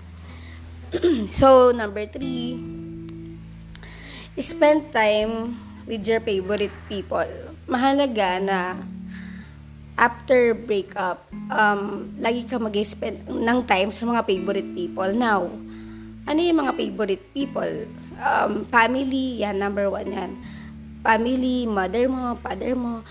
so, 1.39 1.75
number 1.75 2.07
three, 2.07 2.55
spend 4.39 4.87
time 4.95 5.59
with 5.83 6.07
your 6.07 6.23
favorite 6.23 6.71
people. 6.87 7.27
Mahalaga 7.67 8.39
na 8.39 8.59
after 9.99 10.55
breakup, 10.55 11.27
um, 11.51 12.15
lagi 12.23 12.47
ka 12.47 12.55
mag-spend 12.55 13.27
ng 13.27 13.59
time 13.67 13.91
sa 13.91 14.07
mga 14.07 14.23
favorite 14.23 14.71
people. 14.79 15.11
Now, 15.11 15.51
ano 16.23 16.39
yung 16.39 16.63
mga 16.63 16.73
favorite 16.79 17.25
people? 17.35 17.83
Um, 18.15 18.63
family, 18.71 19.43
yan, 19.43 19.59
number 19.59 19.91
one 19.91 20.07
yan. 20.07 20.39
Family, 21.03 21.67
mother 21.67 22.07
mo, 22.07 22.39
father 22.39 22.79
mo, 22.79 23.03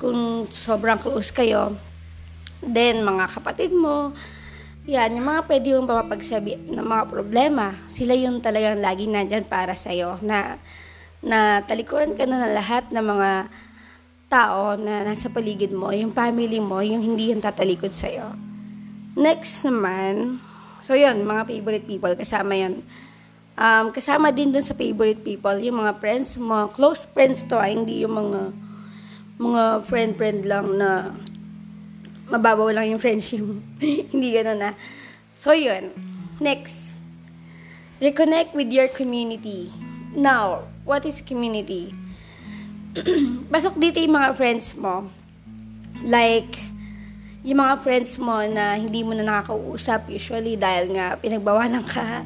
kung 0.00 0.46
sobrang 0.48 1.00
close 1.00 1.32
kayo. 1.34 1.76
Then, 2.62 3.02
mga 3.02 3.40
kapatid 3.40 3.74
mo, 3.74 4.14
yan, 4.82 5.14
yung 5.14 5.26
mga 5.30 5.42
pwede 5.46 5.66
yung 5.78 5.86
papapagsabi 5.86 6.74
ng 6.74 6.82
mga 6.82 7.04
problema, 7.06 7.78
sila 7.86 8.18
yung 8.18 8.42
talagang 8.42 8.82
lagi 8.82 9.06
nandyan 9.06 9.46
para 9.46 9.78
sa'yo, 9.78 10.18
na, 10.26 10.58
na 11.22 11.62
talikuran 11.62 12.18
ka 12.18 12.26
na 12.26 12.42
ng 12.42 12.54
lahat 12.54 12.90
ng 12.90 13.02
mga 13.02 13.30
tao 14.26 14.74
na 14.80 15.06
nasa 15.06 15.30
paligid 15.30 15.70
mo, 15.70 15.94
yung 15.94 16.10
family 16.10 16.58
mo, 16.58 16.82
yung 16.82 16.98
hindi 16.98 17.30
yung 17.30 17.38
tatalikod 17.38 17.94
sa'yo. 17.94 18.34
Next 19.14 19.62
naman, 19.62 20.42
so 20.82 20.98
yun, 20.98 21.22
mga 21.22 21.46
favorite 21.46 21.86
people, 21.86 22.14
kasama 22.18 22.56
yun. 22.58 22.82
Um, 23.54 23.92
kasama 23.94 24.34
din 24.34 24.50
dun 24.50 24.64
sa 24.64 24.74
favorite 24.74 25.22
people, 25.22 25.54
yung 25.62 25.78
mga 25.78 26.00
friends 26.02 26.34
mo, 26.40 26.72
close 26.74 27.06
friends 27.12 27.46
to, 27.46 27.54
ah, 27.54 27.70
hindi 27.70 28.02
yung 28.02 28.18
mga 28.18 28.50
mga 29.40 29.86
friend-friend 29.86 30.44
lang 30.44 30.66
na 30.76 31.12
mababaw 32.32 32.72
lang 32.72 32.88
yung 32.92 33.00
friendship. 33.00 33.44
Hindi 34.12 34.28
ganun 34.32 34.60
na. 34.60 34.72
So, 35.32 35.52
yun. 35.52 35.92
Next. 36.40 36.96
Reconnect 38.00 38.56
with 38.56 38.72
your 38.72 38.88
community. 38.88 39.68
Now, 40.16 40.68
what 40.84 41.04
is 41.04 41.20
community? 41.20 41.94
Pasok 43.52 43.78
dito 43.80 44.00
yung 44.00 44.16
mga 44.16 44.36
friends 44.36 44.74
mo. 44.76 45.08
Like, 46.02 46.58
yung 47.42 47.58
mga 47.58 47.74
friends 47.82 48.16
mo 48.22 48.38
na 48.46 48.78
hindi 48.78 49.02
mo 49.02 49.18
na 49.18 49.26
nakakausap 49.26 50.06
usually 50.06 50.54
dahil 50.54 50.94
nga 50.94 51.18
pinagbawalan 51.18 51.82
ka 51.82 52.22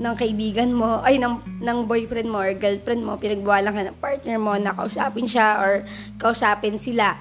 ng 0.00 0.14
kaibigan 0.16 0.72
mo, 0.72 1.04
ay, 1.04 1.20
ng, 1.20 1.60
ng 1.60 1.78
boyfriend 1.84 2.32
mo 2.32 2.40
or 2.40 2.56
girlfriend 2.56 3.04
mo, 3.04 3.20
pinagbawalan 3.20 3.76
ka 3.76 3.82
ng 3.84 3.98
partner 4.00 4.36
mo 4.40 4.56
na 4.56 4.72
kausapin 4.72 5.28
siya 5.28 5.60
or 5.60 5.84
kausapin 6.16 6.80
sila. 6.80 7.20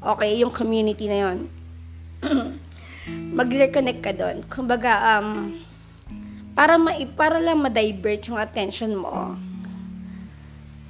Okay, 0.00 0.40
yung 0.40 0.48
community 0.48 1.04
na 1.04 1.18
yon 1.28 1.38
mag-reconnect 3.38 4.00
ka 4.00 4.12
doon. 4.16 4.40
Kumbaga, 4.48 5.20
um, 5.20 5.52
para, 6.56 6.80
ma 6.80 6.96
para 7.12 7.36
lang 7.36 7.60
ma-divert 7.60 8.24
yung 8.32 8.40
attention 8.40 8.96
mo 8.96 9.36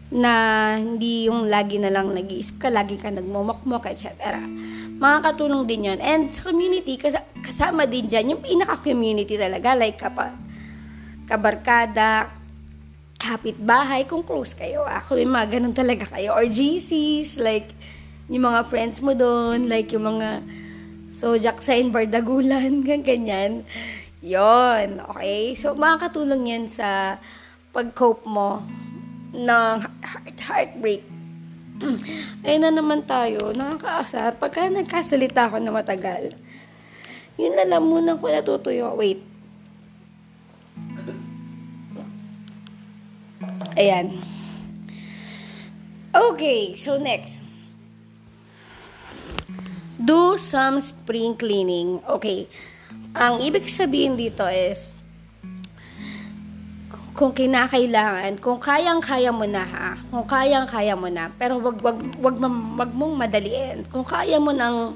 na 0.08 0.32
hindi 0.80 1.28
yung 1.28 1.50
lagi 1.52 1.76
na 1.76 1.92
lang 1.92 2.14
nag-iisip 2.14 2.62
ka, 2.62 2.72
lagi 2.72 2.96
ka 2.96 3.12
nagmumokmok, 3.12 3.90
etc. 3.90 4.38
Makakatulong 5.02 5.66
din 5.68 5.92
yon 5.92 6.00
And 6.00 6.30
sa 6.30 6.48
community, 6.48 6.96
kas 6.96 7.18
kasama 7.42 7.84
din 7.84 8.06
dyan, 8.06 8.38
yung 8.38 8.40
pinaka-community 8.40 9.36
talaga, 9.36 9.76
like 9.76 10.00
kapa, 10.00 10.47
kabarkada, 11.28 12.32
kapitbahay, 13.20 14.08
kung 14.08 14.24
close 14.24 14.56
kayo. 14.56 14.88
May 15.12 15.28
mga 15.28 15.46
ganun 15.60 15.76
talaga 15.76 16.08
kayo. 16.16 16.32
Or 16.32 16.48
GCs, 16.48 17.36
like, 17.36 17.70
yung 18.32 18.48
mga 18.48 18.64
friends 18.66 19.04
mo 19.04 19.12
doon, 19.12 19.68
like 19.68 19.92
yung 19.92 20.08
mga 20.08 20.42
So, 21.18 21.34
Jackson, 21.34 21.90
Bardagulan, 21.90 22.78
ganyan. 22.86 23.66
Yon, 24.22 25.02
okay? 25.02 25.50
So, 25.58 25.74
makakatulong 25.74 26.46
yan 26.46 26.64
sa 26.70 27.18
pag-cope 27.74 28.22
mo 28.22 28.62
ng 29.34 29.74
heart 29.82 30.38
heartbreak. 30.38 31.02
Ayun 32.46 32.62
na 32.62 32.70
naman 32.70 33.02
tayo, 33.02 33.50
nakakaasar. 33.50 34.38
Pagka 34.38 34.70
nagkasalita 34.70 35.50
ako 35.50 35.58
na 35.58 35.74
matagal, 35.74 36.38
yun 37.34 37.54
na 37.58 37.66
lang 37.66 37.82
muna 37.82 38.14
ko 38.14 38.30
natutuyo. 38.30 38.94
Wait. 38.94 39.27
Ayan. 43.78 44.18
Okay, 46.10 46.74
so 46.74 46.98
next 46.98 47.46
do 49.98 50.38
some 50.38 50.80
spring 50.80 51.34
cleaning. 51.34 52.00
Okay. 52.06 52.46
Ang 53.18 53.42
ibig 53.42 53.66
sabihin 53.66 54.14
dito 54.14 54.46
is, 54.46 54.94
kung 57.18 57.34
kinakailangan, 57.34 58.38
kung 58.38 58.62
kayang-kaya 58.62 59.34
mo 59.34 59.42
na 59.42 59.66
ha, 59.66 59.98
kung 60.08 60.22
kayang-kaya 60.22 60.94
mo 60.94 61.10
na, 61.10 61.34
pero 61.34 61.58
wag 61.58 61.82
wag 61.82 61.98
wag, 62.22 62.36
wag 62.78 62.92
mong 62.94 63.14
madaliin. 63.18 63.82
Kung 63.90 64.06
kaya 64.06 64.38
mo 64.38 64.54
nang 64.54 64.94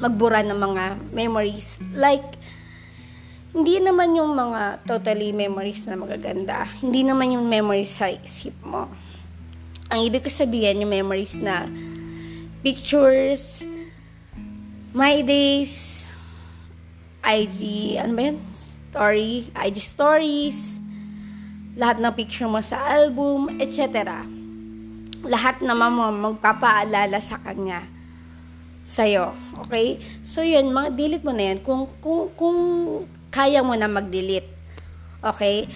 magbura 0.00 0.40
ng 0.40 0.56
mga 0.56 0.84
memories, 1.12 1.76
like 1.92 2.24
hindi 3.58 3.82
naman 3.82 4.14
yung 4.14 4.38
mga 4.38 4.86
totally 4.86 5.34
memories 5.34 5.82
na 5.90 5.98
magaganda. 5.98 6.62
Hindi 6.78 7.02
naman 7.02 7.34
yung 7.34 7.50
memories 7.50 7.90
sa 7.90 8.06
isip 8.06 8.54
mo. 8.62 8.86
Ang 9.90 10.06
ibig 10.06 10.22
ko 10.22 10.30
sabihin, 10.30 10.86
yung 10.86 10.94
memories 10.94 11.34
na 11.34 11.66
pictures, 12.62 13.66
My 14.94 15.26
Days, 15.26 16.06
IG, 17.26 17.58
ano 17.98 18.14
ba 18.14 18.22
yan? 18.30 18.38
Story, 18.94 19.50
IG 19.50 19.76
stories, 19.82 20.58
lahat 21.74 21.98
ng 21.98 22.14
picture 22.14 22.46
mo 22.46 22.62
sa 22.62 22.78
album, 22.94 23.58
etc. 23.58 24.22
Lahat 25.26 25.58
naman 25.66 25.98
mo 25.98 26.06
magpapaalala 26.30 27.18
sa 27.18 27.42
kanya 27.42 27.82
sa'yo. 28.86 29.34
Okay? 29.66 29.98
So, 30.22 30.46
yun, 30.46 30.70
mga 30.70 30.94
delete 30.94 31.26
mo 31.26 31.34
na 31.34 31.52
yan 31.52 31.58
kung, 31.66 31.90
kung, 31.98 32.30
kung 32.38 32.58
kaya 33.28 33.60
mo 33.60 33.76
na 33.76 33.88
mag-delete. 33.88 34.48
Okay? 35.20 35.68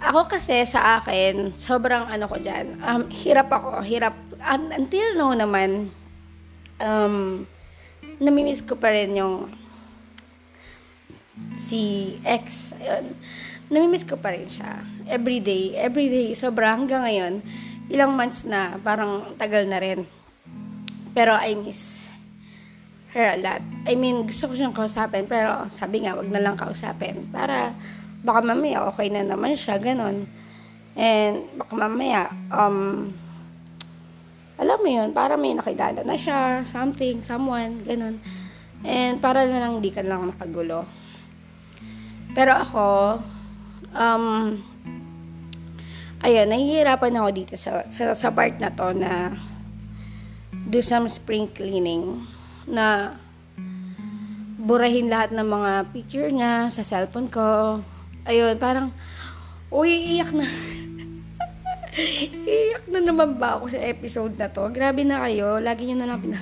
Ako 0.00 0.26
kasi 0.28 0.66
sa 0.66 1.00
akin, 1.00 1.54
sobrang 1.54 2.10
ano 2.10 2.26
ko 2.26 2.36
dyan, 2.36 2.76
um, 2.82 3.08
hirap 3.08 3.48
ako, 3.48 3.80
hirap. 3.80 4.12
Until 4.74 5.16
now 5.16 5.32
naman, 5.32 5.88
um, 6.82 7.46
namimiss 8.20 8.60
ko 8.60 8.76
pa 8.76 8.92
rin 8.92 9.16
yung 9.16 9.48
si 11.56 12.14
ex. 12.26 12.74
Ayun. 12.78 13.16
Namimiss 13.72 14.04
ko 14.04 14.20
pa 14.20 14.36
rin 14.36 14.44
siya. 14.44 14.84
Every 15.08 15.40
day, 15.40 15.72
every 15.78 16.12
day, 16.12 16.36
sobra 16.36 16.76
hanggang 16.76 17.06
ngayon. 17.06 17.34
Ilang 17.88 18.12
months 18.12 18.44
na, 18.44 18.76
parang 18.84 19.34
tagal 19.40 19.64
na 19.64 19.80
rin. 19.80 20.04
Pero 21.16 21.32
I 21.38 21.56
miss 21.56 22.03
her 23.14 23.34
a 23.34 23.38
lot. 23.38 23.62
I 23.86 23.94
mean, 23.94 24.26
gusto 24.26 24.50
ko 24.50 24.58
siyang 24.58 24.74
kausapin, 24.74 25.30
pero 25.30 25.70
sabi 25.70 26.02
nga, 26.02 26.18
wag 26.18 26.28
na 26.28 26.42
lang 26.42 26.58
kausapin. 26.58 27.30
Para, 27.30 27.72
baka 28.26 28.42
mamaya, 28.42 28.82
okay 28.90 29.06
na 29.08 29.22
naman 29.22 29.54
siya, 29.54 29.78
ganon. 29.78 30.26
And, 30.98 31.46
baka 31.54 31.72
mamaya, 31.78 32.34
um, 32.50 33.10
alam 34.58 34.78
mo 34.82 34.88
yun, 34.90 35.14
para 35.14 35.38
may 35.38 35.54
nakilala 35.54 36.02
na 36.02 36.18
siya, 36.18 36.66
something, 36.66 37.22
someone, 37.22 37.78
ganun. 37.86 38.18
And 38.82 39.22
para 39.22 39.46
na 39.46 39.62
lang 39.62 39.78
hindi 39.78 39.94
ka 39.94 40.02
lang 40.02 40.34
makagulo. 40.34 40.84
Pero 42.34 42.50
ako, 42.50 42.86
um, 43.94 44.58
ayun, 46.26 46.50
nahihirapan 46.50 47.14
ako 47.14 47.28
dito 47.30 47.54
sa, 47.54 47.86
sa, 47.94 48.18
sa 48.18 48.28
part 48.34 48.58
na 48.58 48.74
to 48.74 48.90
na 48.90 49.30
do 50.66 50.82
some 50.82 51.06
spring 51.06 51.46
cleaning 51.54 52.33
na 52.68 53.16
burahin 54.64 55.12
lahat 55.12 55.36
ng 55.36 55.44
mga 55.44 55.72
picture 55.92 56.28
niya 56.32 56.72
sa 56.72 56.80
cellphone 56.80 57.28
ko. 57.28 57.80
Ayun, 58.24 58.56
parang, 58.56 58.88
uy, 59.68 60.16
iyak 60.16 60.32
na. 60.32 60.48
Iyak 62.42 62.90
na 62.90 63.00
naman 63.06 63.38
ba 63.38 63.54
ako 63.54 63.70
sa 63.70 63.78
episode 63.78 64.34
na 64.34 64.50
to? 64.50 64.66
Grabe 64.74 65.06
na 65.06 65.22
kayo. 65.28 65.62
Lagi 65.62 65.86
nyo 65.86 65.96
na 66.02 66.08
lang 66.10 66.18
pina... 66.18 66.40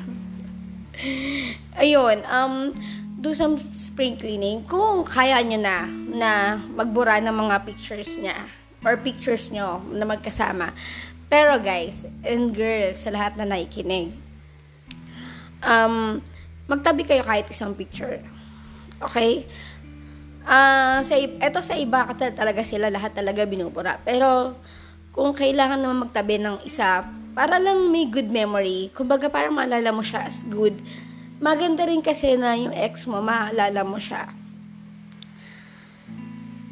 Ayun, 1.83 2.25
um, 2.25 2.73
do 3.21 3.37
some 3.37 3.61
spring 3.77 4.17
cleaning. 4.17 4.65
Kung 4.65 5.05
kaya 5.05 5.45
nyo 5.45 5.61
na, 5.61 5.85
na 6.09 6.31
magbura 6.73 7.21
ng 7.21 7.37
mga 7.37 7.69
pictures 7.69 8.17
niya 8.17 8.49
or 8.81 8.97
pictures 8.97 9.53
nyo 9.53 9.85
na 9.93 10.09
magkasama. 10.09 10.73
Pero 11.29 11.61
guys, 11.61 12.05
and 12.25 12.53
girls, 12.53 13.05
sa 13.05 13.13
lahat 13.13 13.37
na 13.37 13.45
nakikinig, 13.45 14.13
um, 15.63 16.19
magtabi 16.67 17.07
kayo 17.07 17.23
kahit 17.27 17.49
isang 17.51 17.75
picture. 17.75 18.21
Okay? 19.03 19.47
Uh, 20.43 20.99
sa, 21.07 21.15
ito 21.19 21.61
sa 21.63 21.79
iba 21.79 22.03
talaga 22.19 22.63
sila 22.67 22.91
lahat 22.91 23.15
talaga 23.15 23.47
binubura. 23.47 24.03
Pero, 24.03 24.59
kung 25.15 25.37
kailangan 25.37 25.79
naman 25.79 26.09
magtabi 26.09 26.43
ng 26.43 26.67
isa, 26.67 27.07
para 27.33 27.57
lang 27.57 27.89
may 27.89 28.09
good 28.11 28.29
memory, 28.29 28.93
kumbaga 28.93 29.31
para 29.33 29.49
maalala 29.49 29.93
mo 29.93 30.05
siya 30.05 30.27
as 30.27 30.45
good, 30.51 30.77
maganda 31.41 31.87
rin 31.89 32.05
kasi 32.05 32.37
na 32.37 32.59
yung 32.59 32.75
ex 32.75 33.09
mo, 33.09 33.23
maalala 33.23 33.83
mo 33.87 33.97
siya 33.97 34.29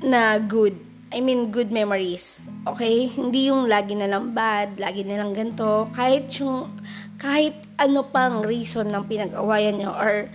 na 0.01 0.41
good. 0.41 0.77
I 1.11 1.19
mean, 1.19 1.51
good 1.51 1.75
memories. 1.75 2.39
Okay? 2.65 3.11
Hindi 3.11 3.51
yung 3.51 3.67
lagi 3.67 3.99
na 3.99 4.07
lang 4.07 4.31
bad, 4.31 4.79
lagi 4.79 5.03
na 5.03 5.21
lang 5.21 5.35
ganito. 5.35 5.91
Kahit 5.91 6.31
yung, 6.39 6.71
kahit 7.19 7.70
ano 7.81 8.05
pang 8.05 8.45
reason 8.45 8.85
ng 8.93 9.05
pinag-awayan 9.09 9.81
nyo 9.81 9.97
or 9.97 10.29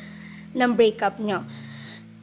ng 0.58 0.72
breakup 0.74 1.22
nyo. 1.22 1.46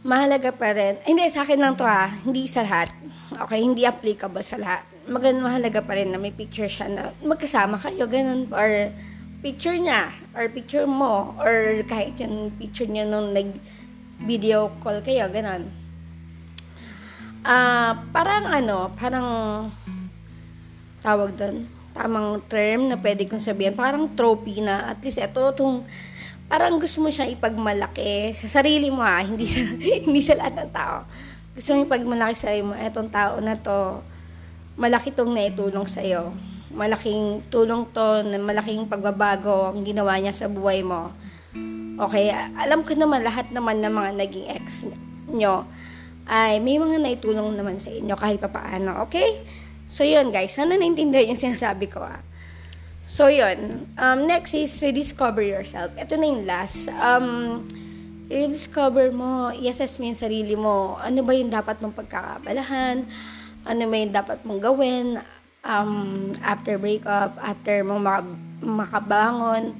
Mahalaga 0.02 0.50
pa 0.50 0.74
rin. 0.74 0.98
Hindi, 1.06 1.30
sa 1.30 1.46
akin 1.46 1.62
lang 1.62 1.78
to 1.78 1.86
ha. 1.86 2.10
Hindi 2.10 2.50
sa 2.50 2.66
lahat. 2.66 2.90
Okay? 3.30 3.62
Hindi 3.62 3.86
applicable 3.86 4.42
sa 4.42 4.58
lahat. 4.58 4.82
Maganda 5.06 5.46
mahalaga 5.46 5.78
pa 5.78 5.94
rin 5.94 6.10
na 6.10 6.18
may 6.18 6.34
picture 6.34 6.66
siya 6.66 6.90
na 6.90 7.02
magkasama 7.22 7.78
kayo, 7.78 8.10
ganun. 8.10 8.50
Or 8.50 8.90
picture 9.46 9.78
niya, 9.78 10.10
or 10.34 10.50
picture 10.50 10.90
mo, 10.90 11.38
or 11.38 11.86
kahit 11.86 12.18
yung 12.18 12.50
picture 12.58 12.90
niya 12.90 13.06
nung 13.06 13.30
nag-video 13.30 14.74
call 14.82 14.98
kayo, 15.06 15.30
ganun 15.30 15.70
ah, 17.42 17.90
uh, 17.90 17.92
parang 18.14 18.46
ano, 18.46 18.94
parang 18.94 19.26
tawag 21.02 21.34
doon, 21.34 21.66
tamang 21.92 22.40
term 22.48 22.88
na 22.88 22.96
pwede 22.98 23.28
kong 23.28 23.40
sabihin, 23.40 23.76
parang 23.76 24.10
trophy 24.16 24.64
na 24.64 24.92
at 24.92 25.00
least 25.04 25.20
ito, 25.20 25.40
itong, 25.40 25.84
parang 26.48 26.80
gusto 26.80 27.04
mo 27.04 27.08
siya 27.12 27.28
ipagmalaki 27.28 28.32
sa 28.32 28.48
sarili 28.60 28.88
mo 28.88 29.04
ha, 29.04 29.20
hindi 29.20 29.44
sa, 29.44 29.60
hindi 30.08 30.20
sa 30.24 30.36
lahat 30.36 30.54
ng 30.58 30.72
tao. 30.72 30.96
Gusto 31.52 31.68
mo 31.76 31.84
ipagmalaki 31.84 32.34
sa 32.34 32.50
sarili 32.50 32.64
mo, 32.64 32.74
etong 32.74 33.10
tao 33.12 33.38
na 33.38 33.54
to, 33.60 34.00
malaki 34.76 35.12
tong 35.12 35.32
naitulong 35.32 35.84
sa'yo. 35.84 36.32
Malaking 36.72 37.44
tulong 37.52 37.84
to, 37.92 38.24
malaking 38.40 38.88
pagbabago 38.88 39.76
ang 39.76 39.84
ginawa 39.84 40.16
niya 40.16 40.32
sa 40.32 40.48
buhay 40.48 40.80
mo. 40.80 41.12
Okay, 42.00 42.32
alam 42.32 42.80
ko 42.88 42.96
naman 42.96 43.20
lahat 43.20 43.52
naman 43.52 43.84
ng 43.84 43.92
mga 43.92 44.10
naging 44.16 44.46
ex 44.48 44.88
nyo 45.28 45.68
ay 46.26 46.62
may 46.62 46.78
mga 46.78 47.02
naitulong 47.02 47.52
naman 47.52 47.76
sa 47.76 47.90
inyo 47.90 48.14
kahit 48.16 48.40
pa 48.40 48.48
paano. 48.48 49.04
Okay? 49.06 49.44
So, 49.92 50.08
yun 50.08 50.32
guys. 50.32 50.56
Sana 50.56 50.80
naintindihan 50.80 51.36
yung 51.36 51.42
sinasabi 51.52 51.92
ko 51.92 52.00
ah. 52.00 52.24
So, 53.04 53.28
yun. 53.28 53.84
Um, 54.00 54.24
next 54.24 54.56
is 54.56 54.72
rediscover 54.80 55.44
yourself. 55.44 55.92
Ito 56.00 56.16
na 56.16 56.24
yung 56.32 56.48
last. 56.48 56.88
Um, 56.96 57.60
rediscover 58.32 59.12
mo, 59.12 59.52
i-assess 59.52 60.00
mo 60.00 60.08
yung 60.08 60.16
sarili 60.16 60.56
mo. 60.56 60.96
Ano 60.96 61.20
ba 61.20 61.36
yung 61.36 61.52
dapat 61.52 61.84
mong 61.84 61.92
pagkakabalahan? 61.92 63.04
Ano 63.68 63.82
ba 63.84 63.94
yung 64.00 64.14
dapat 64.16 64.40
mong 64.48 64.60
gawin 64.64 65.20
um, 65.60 66.32
after 66.40 66.80
breakup, 66.80 67.36
after 67.36 67.84
mong 67.84 68.24
makabangon. 68.64 69.76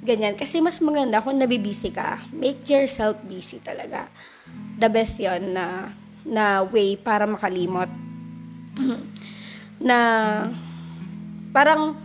Ganyan. 0.00 0.32
Kasi 0.32 0.64
mas 0.64 0.80
maganda 0.80 1.20
kung 1.20 1.36
nabibisi 1.36 1.92
ka. 1.92 2.24
Make 2.32 2.64
yourself 2.72 3.20
busy 3.28 3.60
talaga 3.60 4.08
the 4.80 4.88
best 4.90 5.20
yon 5.20 5.54
na 5.54 5.94
na 6.26 6.62
way 6.66 6.98
para 6.98 7.26
makalimot 7.26 7.86
na 9.82 9.98
parang 11.52 11.98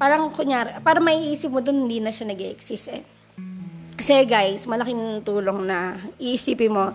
parang 0.00 0.32
kunyari 0.34 0.80
para 0.82 0.98
maiisip 0.98 1.52
mo 1.52 1.60
dun 1.60 1.86
hindi 1.86 2.02
na 2.02 2.10
siya 2.10 2.32
nag 2.32 2.40
exist 2.40 2.90
eh. 2.90 3.04
Kasi 3.98 4.24
guys 4.26 4.64
malaking 4.64 5.22
tulong 5.26 5.66
na 5.66 5.98
iisipin 6.18 6.72
mo 6.72 6.94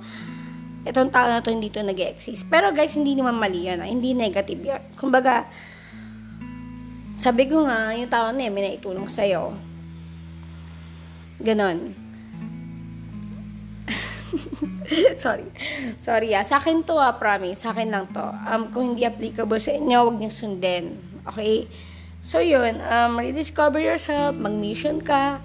itong 0.83 1.11
tao 1.11 1.31
na 1.31 1.39
to 1.39 1.51
hindi 1.51 1.71
to 1.71 1.79
nag 1.79 1.99
exist 1.99 2.43
pero 2.51 2.75
guys 2.75 2.95
hindi 2.95 3.15
naman 3.15 3.39
mali 3.39 3.71
yan 3.71 3.79
ah. 3.79 3.87
hindi 3.87 4.11
negative 4.11 4.59
yun 4.59 4.83
kumbaga 4.99 5.47
sabi 7.15 7.47
ko 7.47 7.63
nga 7.63 7.95
yung 7.95 8.11
tao 8.11 8.35
na 8.35 8.43
yun 8.43 8.51
may 8.51 8.67
naitulong 8.67 9.07
sa'yo. 9.07 9.55
Ganon 11.39 12.02
Sorry. 15.23 15.47
Sorry 16.01 16.29
ah. 16.33 16.43
Sa 16.45 16.59
akin 16.59 16.83
to 16.85 16.97
ah, 16.97 17.15
promise. 17.15 17.63
Sa 17.63 17.71
akin 17.71 17.89
lang 17.93 18.09
to. 18.11 18.23
Um, 18.23 18.69
kung 18.73 18.93
hindi 18.93 19.05
applicable 19.05 19.59
sa 19.61 19.73
inyo, 19.73 20.09
huwag 20.09 20.17
niyo 20.19 20.31
sundin. 20.33 20.97
Okay? 21.29 21.69
So, 22.23 22.39
yun. 22.39 22.79
Um, 22.83 23.19
rediscover 23.19 23.79
yourself. 23.79 24.35
Mag-mission 24.35 25.03
ka. 25.03 25.43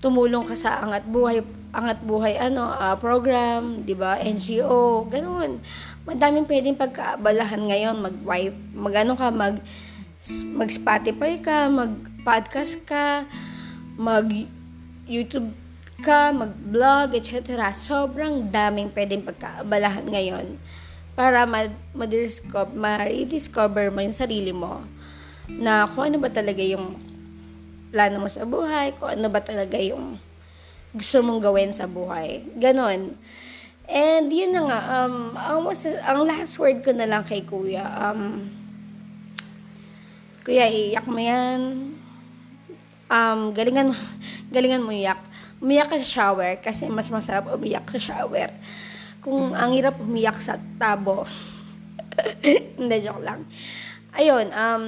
Tumulong 0.00 0.48
ka 0.48 0.56
sa 0.56 0.80
angat 0.80 1.04
buhay 1.08 1.44
angat 1.70 2.02
buhay 2.02 2.34
ano 2.34 2.66
uh, 2.66 2.98
program, 2.98 3.86
'di 3.86 3.94
ba? 3.94 4.18
NGO, 4.18 5.06
ganoon. 5.06 5.62
Madaming 6.02 6.48
pwedeng 6.50 6.74
pagkaabalahan 6.74 7.62
ngayon, 7.62 7.94
mag-wipe, 8.02 8.58
magano 8.74 9.14
ka, 9.14 9.30
mag 9.30 9.62
mag 10.50 10.70
Spotify 10.72 11.38
ka, 11.38 11.70
mag 11.70 11.94
podcast 12.26 12.80
ka, 12.84 13.22
mag 13.94 14.26
YouTube 15.06 15.54
ka, 16.00 16.32
mag-vlog, 16.32 17.14
etc. 17.14 17.70
Sobrang 17.76 18.48
daming 18.48 18.90
pwedeng 18.96 19.22
pagkaabalahan 19.22 20.08
ngayon 20.08 20.56
para 21.14 21.44
ma-discover, 21.44 22.72
ma-rediscover 22.72 23.92
mo 23.92 24.00
yung 24.00 24.16
sarili 24.16 24.52
mo 24.56 24.80
na 25.46 25.84
kung 25.84 26.08
ano 26.08 26.16
ba 26.22 26.32
talaga 26.32 26.64
yung 26.64 26.96
plano 27.90 28.22
mo 28.22 28.28
sa 28.30 28.48
buhay, 28.48 28.96
kung 28.96 29.12
ano 29.12 29.26
ba 29.28 29.42
talaga 29.42 29.76
yung 29.76 30.16
gusto 30.96 31.22
mong 31.22 31.44
gawin 31.44 31.70
sa 31.76 31.86
buhay. 31.86 32.46
Ganon. 32.58 33.14
And 33.90 34.30
yun 34.30 34.54
na 34.54 34.62
nga, 34.70 34.80
um, 35.02 35.34
mas, 35.66 35.82
ang 35.84 36.22
last 36.22 36.54
word 36.56 36.86
ko 36.86 36.94
na 36.94 37.10
lang 37.10 37.26
kay 37.26 37.42
kuya, 37.42 37.82
um, 37.82 38.46
kuya, 40.46 40.70
iyak 40.70 41.06
mo 41.10 41.18
yan. 41.18 41.60
Um, 43.10 43.50
galingan 43.50 43.90
galingan 44.54 44.86
mo 44.86 44.94
iyak 44.94 45.18
umiyak 45.60 45.92
sa 45.92 46.00
shower 46.00 46.58
kasi 46.64 46.88
mas 46.88 47.12
masarap 47.12 47.52
umiyak 47.52 47.84
sa 47.92 48.00
shower. 48.00 48.50
Kung 49.20 49.52
ang 49.52 49.76
hirap 49.76 50.00
umiyak 50.00 50.40
sa 50.40 50.56
tabo. 50.80 51.28
Hindi, 52.80 52.96
joke 53.04 53.20
lang. 53.20 53.44
Ayun, 54.16 54.48
um, 54.50 54.84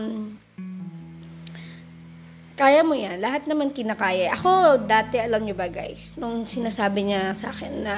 kaya 2.57 2.81
mo 2.85 2.97
yan. 2.97 3.21
Lahat 3.21 3.45
naman 3.45 3.73
kinakaya. 3.73 4.33
Ako, 4.37 4.85
dati, 4.89 5.21
alam 5.21 5.45
nyo 5.45 5.57
ba 5.57 5.69
guys, 5.69 6.17
nung 6.17 6.49
sinasabi 6.49 7.09
niya 7.09 7.37
sa 7.37 7.53
akin 7.53 7.73
na, 7.85 7.97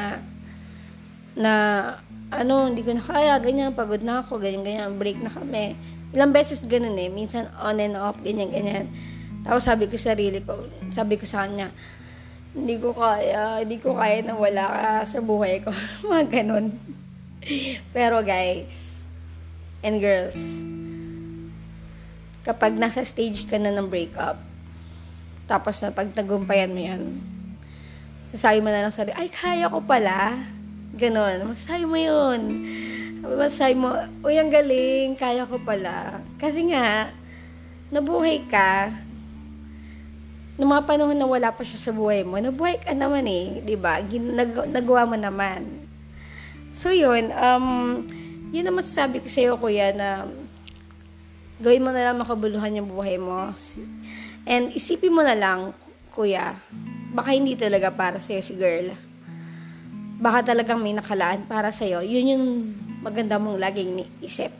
na, 1.38 1.52
ano, 2.34 2.70
hindi 2.70 2.82
ko 2.82 2.94
na 2.94 3.02
kaya, 3.02 3.38
ganyan, 3.42 3.74
pagod 3.74 4.02
na 4.02 4.22
ako, 4.22 4.42
ganyan, 4.42 4.66
ganyan, 4.66 4.98
break 4.98 5.18
na 5.22 5.30
kami. 5.30 5.78
Ilang 6.14 6.30
beses 6.30 6.62
ganun 6.62 6.94
eh, 6.94 7.10
minsan 7.10 7.50
on 7.58 7.82
and 7.82 7.98
off, 7.98 8.14
ganyan, 8.22 8.50
ganyan. 8.50 8.86
Tapos 9.42 9.66
sabi 9.66 9.90
ko 9.90 9.98
sa 9.98 10.14
sarili 10.14 10.38
ko, 10.40 10.66
sabi 10.94 11.18
ko 11.18 11.26
sa 11.26 11.46
kanya, 11.46 11.74
hindi 12.54 12.78
ko 12.78 12.94
kaya, 12.94 13.66
hindi 13.66 13.82
ko 13.82 13.98
kaya 13.98 14.22
na 14.22 14.38
wala 14.38 14.64
ka 14.70 14.90
sa 15.10 15.18
buhay 15.18 15.58
ko. 15.66 15.74
Mga 16.08 16.24
ganun. 16.30 16.70
Pero 17.90 18.22
guys, 18.22 19.02
and 19.82 19.98
girls, 19.98 20.38
kapag 22.46 22.78
nasa 22.78 23.02
stage 23.02 23.44
ka 23.50 23.58
na 23.58 23.74
ng 23.74 23.90
breakup, 23.90 24.38
tapos 25.50 25.82
na 25.82 25.92
pagtagumpayan 25.92 26.72
mo 26.72 26.80
yan, 26.80 27.02
sasabi 28.32 28.62
mo 28.62 28.70
na 28.70 28.86
lang 28.86 28.94
sarili, 28.94 29.18
ay, 29.18 29.28
kaya 29.28 29.66
ko 29.68 29.82
pala. 29.82 30.38
Ganon. 30.94 31.50
Masasabi 31.50 31.84
mo 31.90 31.98
yun. 31.98 32.66
Masasabi 33.22 33.74
mo, 33.74 33.90
uy, 34.22 34.38
ang 34.38 34.54
galing, 34.54 35.18
kaya 35.18 35.42
ko 35.42 35.58
pala. 35.58 36.22
Kasi 36.38 36.70
nga, 36.70 37.10
nabuhay 37.90 38.46
ka, 38.46 38.94
nung 40.54 40.70
mga 40.70 40.86
panahon 40.86 41.18
na 41.18 41.26
wala 41.26 41.50
pa 41.50 41.66
siya 41.66 41.90
sa 41.90 41.92
buhay 41.92 42.22
mo, 42.22 42.38
nabuhay 42.38 42.78
ka 42.78 42.94
naman 42.94 43.26
eh, 43.26 43.62
di 43.66 43.74
ba? 43.74 43.98
Nag- 44.02 44.70
nagawa 44.70 45.02
mo 45.06 45.16
naman. 45.18 45.66
So, 46.70 46.94
yun, 46.94 47.34
um, 47.34 47.66
yun 48.54 48.66
ang 48.66 48.78
masasabi 48.78 49.18
ko 49.18 49.26
sa 49.26 49.42
iyo, 49.42 49.54
kuya, 49.58 49.90
na 49.90 50.30
gawin 51.58 51.82
mo 51.82 51.90
na 51.90 52.10
lang 52.10 52.22
makabuluhan 52.22 52.78
yung 52.78 52.90
buhay 52.90 53.18
mo. 53.18 53.50
And 54.46 54.70
isipin 54.70 55.14
mo 55.14 55.26
na 55.26 55.34
lang, 55.34 55.74
kuya, 56.14 56.54
baka 57.14 57.34
hindi 57.34 57.58
talaga 57.58 57.90
para 57.90 58.22
sa'yo 58.22 58.42
si 58.42 58.54
girl. 58.54 58.94
Baka 60.22 60.54
talagang 60.54 60.78
may 60.78 60.94
nakalaan 60.94 61.46
para 61.50 61.74
sa'yo. 61.74 62.02
Yun 62.02 62.30
yung 62.30 62.46
maganda 63.02 63.42
mong 63.42 63.58
laging 63.58 64.06
isip. 64.22 64.54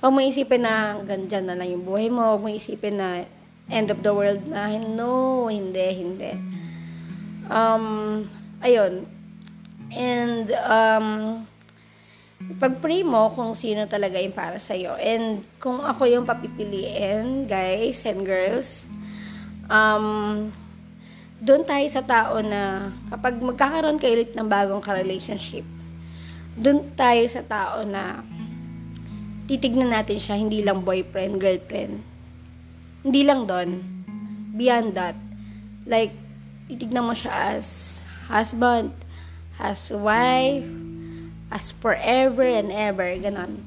Huwag 0.00 0.12
mo 0.12 0.24
isipin 0.24 0.64
na 0.64 0.96
ganyan 1.04 1.44
na 1.44 1.56
lang 1.56 1.68
yung 1.68 1.84
buhay 1.84 2.08
mo. 2.08 2.36
Huwag 2.36 2.42
mo 2.44 2.48
isipin 2.48 2.96
na 2.96 3.28
end 3.68 3.92
of 3.92 4.00
the 4.04 4.12
world 4.12 4.44
na. 4.48 4.72
No, 4.80 5.46
hindi, 5.48 5.86
hindi. 5.92 6.32
Um, 7.48 8.26
ayun. 8.64 9.04
And, 9.92 10.46
um, 10.68 11.06
pag-pray 12.38 13.02
mo 13.02 13.28
kung 13.34 13.52
sino 13.58 13.84
talaga 13.90 14.16
yung 14.22 14.36
para 14.36 14.56
sa'yo. 14.56 14.94
And 14.96 15.44
kung 15.58 15.82
ako 15.82 16.06
yung 16.06 16.24
papipiliin, 16.24 17.50
guys 17.50 18.04
and 18.06 18.22
girls, 18.22 18.86
um, 19.68 20.48
doon 21.38 21.62
tayo 21.62 21.86
sa 21.86 22.02
tao 22.02 22.42
na 22.42 22.90
kapag 23.10 23.38
magkakaroon 23.38 23.98
kayo 23.98 24.18
ulit 24.18 24.32
ng 24.34 24.48
bagong 24.48 24.82
ka-relationship, 24.82 25.66
doon 26.58 26.90
tayo 26.98 27.22
sa 27.30 27.42
tao 27.46 27.86
na 27.86 28.22
titignan 29.46 29.94
natin 29.94 30.18
siya 30.18 30.34
hindi 30.34 30.66
lang 30.66 30.82
boyfriend, 30.82 31.38
girlfriend, 31.38 32.02
hindi 33.02 33.22
lang 33.22 33.46
doon. 33.46 33.82
Beyond 34.58 34.94
that. 34.98 35.16
Like, 35.86 36.12
titignan 36.66 37.06
mo 37.06 37.14
siya 37.14 37.56
as 37.56 38.02
husband, 38.28 38.92
as 39.56 39.88
wife, 39.94 40.66
as 41.48 41.72
forever 41.80 42.44
and 42.44 42.68
ever, 42.74 43.08
ganon. 43.18 43.64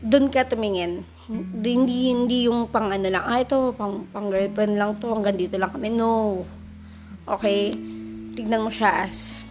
doon 0.00 0.32
ka 0.32 0.48
tumingin. 0.48 1.04
Hindi, 1.28 2.10
hindi 2.10 2.48
yung 2.48 2.72
pang 2.72 2.88
ano 2.88 3.06
lang, 3.06 3.20
ah, 3.20 3.38
ito, 3.38 3.76
pang, 3.76 4.08
pang 4.08 4.32
girlfriend 4.32 4.80
lang 4.80 4.96
to, 4.96 5.12
hanggang 5.12 5.36
dito 5.36 5.60
lang 5.60 5.70
kami. 5.70 5.92
No. 5.92 6.42
Okay? 7.28 7.70
Tignan 8.32 8.64
mo 8.64 8.72
siya 8.72 9.04
as 9.06 9.44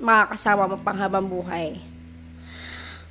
makakasama 0.00 0.72
mo 0.72 0.76
pang 0.80 0.96
habang 0.96 1.28
buhay. 1.28 1.76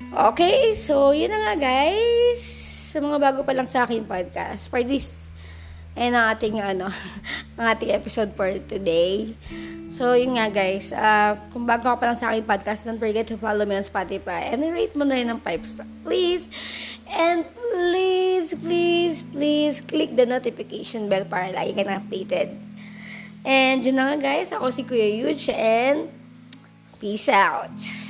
Okay, 0.10 0.74
so 0.74 1.14
yun 1.14 1.30
na 1.30 1.54
nga 1.54 1.70
guys. 1.70 2.59
Sa 2.90 2.98
mga 2.98 3.22
bago 3.22 3.46
pa 3.46 3.54
lang 3.54 3.70
sa 3.70 3.86
akin 3.86 4.02
podcast, 4.10 4.66
for 4.66 4.82
this, 4.82 5.30
and 5.94 6.18
ang 6.18 6.34
ating, 6.34 6.58
ano, 6.58 6.90
ang 7.62 7.78
ating 7.78 7.94
episode 7.94 8.34
for 8.34 8.50
today. 8.66 9.38
So, 9.94 10.18
yun 10.18 10.42
nga 10.42 10.50
guys, 10.50 10.90
uh, 10.90 11.38
kung 11.54 11.70
bago 11.70 11.86
ka 11.86 12.02
pa 12.02 12.10
lang 12.10 12.18
sa 12.18 12.34
aking 12.34 12.50
podcast, 12.50 12.90
don't 12.90 12.98
forget 12.98 13.30
to 13.30 13.38
follow 13.38 13.62
me 13.62 13.78
on 13.78 13.86
Spotify 13.86 14.50
and 14.50 14.66
rate 14.74 14.98
mo 14.98 15.06
na 15.06 15.22
rin 15.22 15.30
ng 15.30 15.38
5 15.38 15.70
star, 15.70 15.86
please. 16.02 16.50
And 17.06 17.46
please, 17.46 18.58
please, 18.58 19.22
please, 19.22 19.86
click 19.86 20.18
the 20.18 20.26
notification 20.26 21.14
bell 21.14 21.30
para 21.30 21.54
lagi 21.54 21.78
ka 21.78 21.86
na 21.86 22.02
updated. 22.02 22.58
And 23.46 23.86
yun 23.86 24.02
na 24.02 24.18
nga 24.18 24.34
guys, 24.34 24.50
ako 24.50 24.74
si 24.74 24.82
Kuya 24.82 25.14
Yuj 25.14 25.54
and 25.54 26.10
peace 26.98 27.30
out. 27.30 28.09